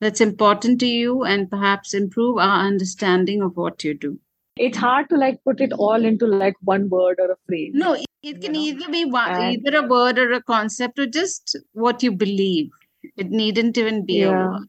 that's 0.00 0.20
important 0.20 0.80
to 0.80 0.86
you, 0.86 1.22
and 1.24 1.48
perhaps 1.48 1.94
improve 1.94 2.38
our 2.38 2.66
understanding 2.66 3.40
of 3.42 3.56
what 3.56 3.84
you 3.84 3.94
do? 3.94 4.18
It's 4.64 4.78
hard 4.78 5.08
to 5.10 5.16
like 5.16 5.38
put 5.44 5.60
it 5.60 5.72
all 5.72 6.04
into 6.04 6.26
like 6.26 6.54
one 6.60 6.88
word 6.88 7.18
or 7.18 7.32
a 7.32 7.36
phrase. 7.46 7.72
No, 7.74 7.94
it 8.22 8.40
can 8.40 8.52
know? 8.52 8.60
either 8.60 8.88
be 8.90 9.04
one, 9.04 9.30
and, 9.30 9.56
either 9.56 9.78
a 9.78 9.88
word 9.88 10.18
or 10.18 10.32
a 10.32 10.42
concept 10.42 11.00
or 11.00 11.06
just 11.06 11.56
what 11.72 12.02
you 12.02 12.12
believe. 12.12 12.70
It 13.16 13.30
needn't 13.30 13.76
even 13.76 14.06
be 14.06 14.20
yeah. 14.20 14.28
a 14.28 14.50
word. 14.50 14.68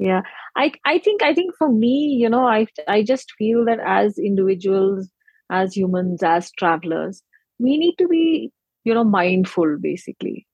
Yeah, 0.00 0.22
I 0.56 0.72
I 0.84 0.98
think 0.98 1.22
I 1.22 1.32
think 1.34 1.54
for 1.56 1.70
me, 1.70 2.16
you 2.22 2.28
know, 2.28 2.44
I 2.46 2.66
I 2.88 3.02
just 3.04 3.32
feel 3.38 3.64
that 3.66 3.78
as 3.78 4.18
individuals, 4.18 5.08
as 5.50 5.76
humans, 5.76 6.24
as 6.24 6.50
travelers, 6.58 7.22
we 7.60 7.78
need 7.78 7.94
to 7.98 8.08
be 8.08 8.50
you 8.82 8.94
know 8.94 9.04
mindful 9.04 9.78
basically 9.80 10.46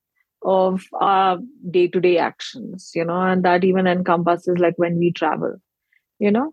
of 0.42 0.84
our 1.00 1.38
day 1.70 1.88
to 1.88 2.00
day 2.00 2.18
actions, 2.18 2.92
you 2.94 3.04
know, 3.04 3.20
and 3.20 3.44
that 3.44 3.64
even 3.64 3.86
encompasses 3.86 4.58
like 4.58 4.74
when 4.76 4.98
we 4.98 5.12
travel, 5.12 5.56
you 6.18 6.30
know, 6.30 6.52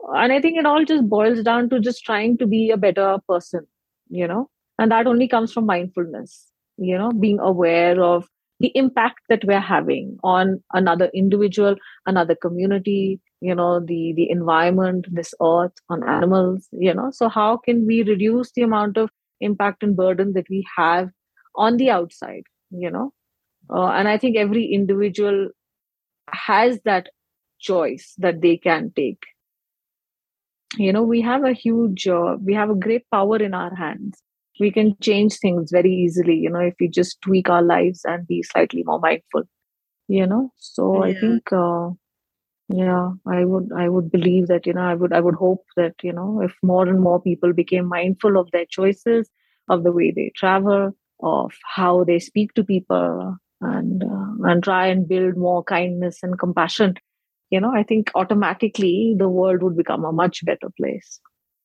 and 0.00 0.32
I 0.32 0.40
think 0.40 0.58
it 0.58 0.66
all 0.66 0.84
just 0.84 1.08
boils 1.08 1.42
down 1.42 1.68
to 1.70 1.80
just 1.80 2.04
trying 2.04 2.38
to 2.38 2.46
be 2.46 2.70
a 2.70 2.76
better 2.76 3.18
person 3.28 3.66
you 4.10 4.26
know? 4.26 4.48
And 4.78 4.90
that 4.92 5.06
only 5.06 5.28
comes 5.28 5.52
from 5.52 5.66
mindfulness 5.66 6.46
you 6.76 6.96
know? 6.96 7.10
Being 7.12 7.40
aware 7.40 8.02
of 8.02 8.28
the 8.60 8.72
impact 8.74 9.20
that 9.28 9.44
we're 9.44 9.60
having 9.60 10.18
on 10.24 10.62
another 10.72 11.10
individual 11.14 11.76
another 12.06 12.34
community 12.34 13.20
you 13.40 13.54
know 13.54 13.78
the 13.80 14.12
the 14.16 14.30
environment 14.30 15.06
this 15.10 15.34
earth 15.42 15.74
on 15.88 16.08
animals 16.08 16.68
you 16.72 16.94
know? 16.94 17.10
So 17.12 17.28
how 17.28 17.56
can 17.56 17.86
we 17.86 18.02
reduce 18.02 18.52
the 18.52 18.62
amount 18.62 18.96
of 18.96 19.10
impact 19.40 19.82
and 19.82 19.96
burden 19.96 20.32
that 20.34 20.48
we 20.50 20.66
have 20.76 21.10
on 21.54 21.76
the 21.76 21.90
outside 21.90 22.42
you 22.70 22.90
know? 22.90 23.12
Uh, 23.70 23.88
and 23.88 24.08
i 24.08 24.16
think 24.18 24.36
every 24.36 24.64
individual 24.66 25.48
has 26.32 26.80
that 26.84 27.08
choice 27.58 28.14
that 28.18 28.40
they 28.40 28.56
can 28.56 28.92
take 28.96 29.22
you 30.76 30.92
know 30.92 31.02
we 31.02 31.20
have 31.20 31.44
a 31.44 31.52
huge 31.52 32.06
uh, 32.06 32.36
we 32.42 32.54
have 32.54 32.70
a 32.70 32.74
great 32.74 33.04
power 33.10 33.36
in 33.36 33.54
our 33.54 33.74
hands 33.74 34.22
we 34.60 34.70
can 34.70 34.96
change 35.00 35.36
things 35.38 35.70
very 35.70 35.92
easily 35.92 36.36
you 36.36 36.50
know 36.50 36.60
if 36.60 36.74
we 36.80 36.88
just 36.88 37.20
tweak 37.22 37.48
our 37.48 37.62
lives 37.62 38.02
and 38.04 38.26
be 38.26 38.42
slightly 38.42 38.82
more 38.84 39.00
mindful 39.00 39.42
you 40.08 40.26
know 40.26 40.52
so 40.56 41.04
yeah. 41.04 41.10
i 41.10 41.20
think 41.20 41.52
uh, 41.52 41.88
yeah 42.68 43.10
i 43.26 43.44
would 43.44 43.70
i 43.76 43.88
would 43.88 44.10
believe 44.10 44.46
that 44.48 44.66
you 44.66 44.74
know 44.74 44.82
i 44.82 44.94
would 44.94 45.12
i 45.12 45.20
would 45.20 45.34
hope 45.34 45.64
that 45.76 45.94
you 46.02 46.12
know 46.12 46.42
if 46.42 46.54
more 46.62 46.86
and 46.86 47.00
more 47.00 47.20
people 47.20 47.52
became 47.52 47.86
mindful 47.86 48.36
of 48.36 48.50
their 48.50 48.66
choices 48.66 49.30
of 49.68 49.84
the 49.84 49.92
way 49.92 50.10
they 50.10 50.30
travel 50.36 50.90
of 51.20 51.52
how 51.64 52.04
they 52.04 52.18
speak 52.18 52.52
to 52.54 52.62
people 52.62 53.36
and 53.60 54.04
uh, 54.04 54.50
and 54.50 54.62
try 54.62 54.86
and 54.86 55.08
build 55.08 55.36
more 55.36 55.64
kindness 55.64 56.18
and 56.22 56.38
compassion 56.38 56.94
you 57.50 57.60
know 57.60 57.72
i 57.74 57.82
think 57.82 58.10
automatically 58.14 59.14
the 59.18 59.28
world 59.28 59.62
would 59.62 59.76
become 59.76 60.04
a 60.04 60.12
much 60.12 60.44
better 60.44 60.68
place. 60.76 61.20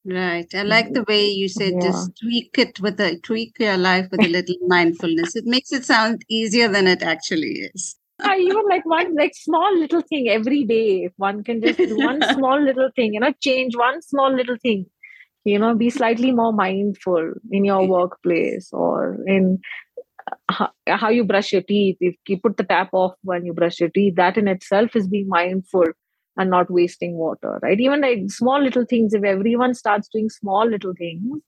Right. 0.06 0.54
I 0.54 0.64
like 0.64 0.92
the 0.92 1.06
way 1.08 1.28
you 1.28 1.48
said 1.48 1.76
yeah. 1.76 1.88
just 1.88 2.12
tweak 2.22 2.58
it 2.58 2.82
with 2.82 3.00
a 3.00 3.18
tweak 3.20 3.56
your 3.58 3.78
life 3.78 4.10
with 4.12 4.20
a 4.20 4.28
little 4.28 4.58
mindfulness. 4.68 5.34
It 5.34 5.46
makes 5.46 5.72
it 5.72 5.86
sound 5.86 6.26
easier 6.30 6.68
than 6.68 6.88
it 6.88 7.02
actually 7.02 7.70
is. 7.74 7.96
Yeah, 8.20 8.36
even 8.36 8.64
like 8.70 8.86
one 8.86 9.16
like 9.16 9.32
small 9.34 9.80
little 9.80 10.02
thing 10.02 10.28
every 10.28 10.66
day. 10.66 11.06
If 11.06 11.14
one 11.16 11.42
can 11.42 11.62
just 11.62 11.78
do 11.78 11.96
one 11.96 12.22
small 12.34 12.62
little 12.62 12.90
thing 12.98 13.14
you 13.14 13.22
know 13.22 13.34
change 13.42 13.78
one 13.78 14.02
small 14.02 14.34
little 14.34 14.58
thing 14.62 14.86
you 15.46 15.60
know 15.60 15.74
be 15.76 15.90
slightly 15.90 16.32
more 16.32 16.54
mindful 16.54 17.34
in 17.52 17.66
your 17.66 17.88
workplace 17.88 18.70
or 18.72 19.18
in 19.28 19.60
how, 20.50 21.10
you 21.10 21.24
brush 21.24 21.52
your 21.52 21.62
teeth 21.62 21.98
if 22.00 22.16
you 22.28 22.38
put 22.40 22.58
the 22.58 22.64
tap 22.64 22.90
off 22.94 23.14
when 23.24 23.46
you 23.46 23.54
brush 23.54 23.80
your 23.80 23.90
teeth 23.90 24.16
that 24.16 24.38
in 24.38 24.48
itself 24.48 24.96
is 24.96 25.08
being 25.08 25.28
mindful 25.28 25.86
and 26.38 26.50
not 26.50 26.70
wasting 26.70 27.16
water 27.16 27.60
right 27.62 27.80
even 27.80 28.02
like 28.02 28.20
small 28.30 28.62
little 28.62 28.86
things 28.86 29.14
if 29.14 29.24
everyone 29.24 29.74
starts 29.74 30.08
doing 30.08 30.30
small 30.30 30.68
little 30.68 30.94
things 30.98 31.42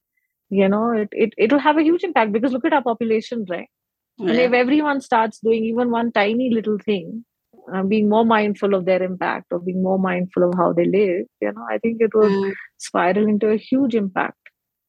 you 0.50 0.68
know 0.70 0.92
it 0.92 1.10
it 1.12 1.34
it'll 1.38 1.60
have 1.60 1.78
a 1.78 1.84
huge 1.84 2.04
impact 2.04 2.32
because 2.32 2.52
look 2.52 2.66
at 2.66 2.74
our 2.74 2.84
population 2.84 3.46
right 3.50 3.70
yeah. 4.18 4.30
and 4.30 4.40
if 4.40 4.54
everyone 4.54 5.02
starts 5.02 5.40
doing 5.40 5.64
even 5.64 5.92
one 5.92 6.12
tiny 6.12 6.50
little 6.54 6.78
thing 6.86 7.26
uh, 7.74 7.82
being 7.84 8.08
more 8.08 8.26
mindful 8.26 8.76
of 8.76 8.86
their 8.86 9.02
impact 9.02 9.48
or 9.52 9.60
being 9.60 9.82
more 9.82 9.98
mindful 9.98 10.44
of 10.48 10.54
how 10.56 10.72
they 10.72 10.86
live 10.86 11.26
you 11.42 11.52
know 11.52 11.66
i 11.70 11.78
think 11.80 11.98
it 12.00 12.14
will 12.14 12.30
mm. 12.30 12.54
spiral 12.78 13.28
into 13.28 13.50
a 13.50 13.58
huge 13.58 13.96
impact 13.96 14.38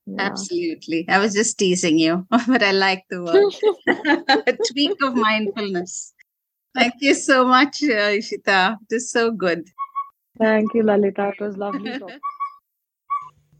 yeah. 0.07 0.23
Absolutely. 0.23 1.05
I 1.09 1.19
was 1.19 1.35
just 1.35 1.59
teasing 1.59 1.99
you, 1.99 2.27
but 2.31 2.63
I 2.63 2.71
like 2.71 3.05
the 3.11 3.23
word. 3.23 3.55
a 4.47 4.57
tweak 4.73 5.03
of 5.03 5.15
mindfulness. 5.15 6.15
Thank 6.75 6.95
you 7.01 7.15
so 7.15 7.45
much, 7.45 7.83
uh, 7.83 8.15
Ishita. 8.15 8.77
It 8.83 8.95
is 8.95 9.11
so 9.11 9.31
good. 9.31 9.69
Thank 10.39 10.75
you, 10.75 10.83
Lalita. 10.83 11.31
It 11.31 11.43
was 11.43 11.57
lovely. 11.57 11.99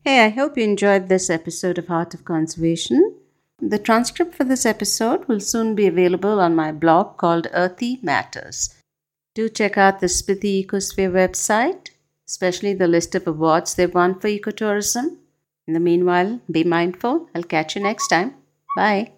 hey, 0.05 0.27
I 0.27 0.29
hope 0.29 0.57
you 0.57 0.65
enjoyed 0.65 1.09
this 1.09 1.31
episode 1.31 1.79
of 1.79 1.89
Heart 1.89 2.15
of 2.15 2.25
Conservation. 2.25 3.15
The 3.59 3.79
transcript 3.79 4.35
for 4.35 4.45
this 4.45 4.67
episode 4.67 5.27
will 5.27 5.41
soon 5.41 5.75
be 5.75 5.87
available 5.87 6.41
on 6.41 6.55
my 6.55 6.73
blog 6.73 7.17
called 7.17 7.49
Earthy 7.55 7.99
Matters. 8.03 8.75
Do 9.35 9.49
check 9.49 9.79
out 9.79 10.01
the 10.01 10.07
Spiti 10.07 10.65
Ecosphere 10.65 11.11
website, 11.11 11.89
especially 12.29 12.75
the 12.75 12.87
list 12.87 13.15
of 13.15 13.27
awards 13.27 13.75
they've 13.75 13.93
won 13.93 14.21
for 14.21 14.29
ecotourism 14.29 15.17
in 15.67 15.75
the 15.75 15.81
meanwhile, 15.81 16.41
be 16.51 16.65
mindful. 16.65 17.29
I'll 17.35 17.43
catch 17.43 17.77
you 17.77 17.83
next 17.83 18.09
time. 18.09 18.35
Bye. 18.77 19.16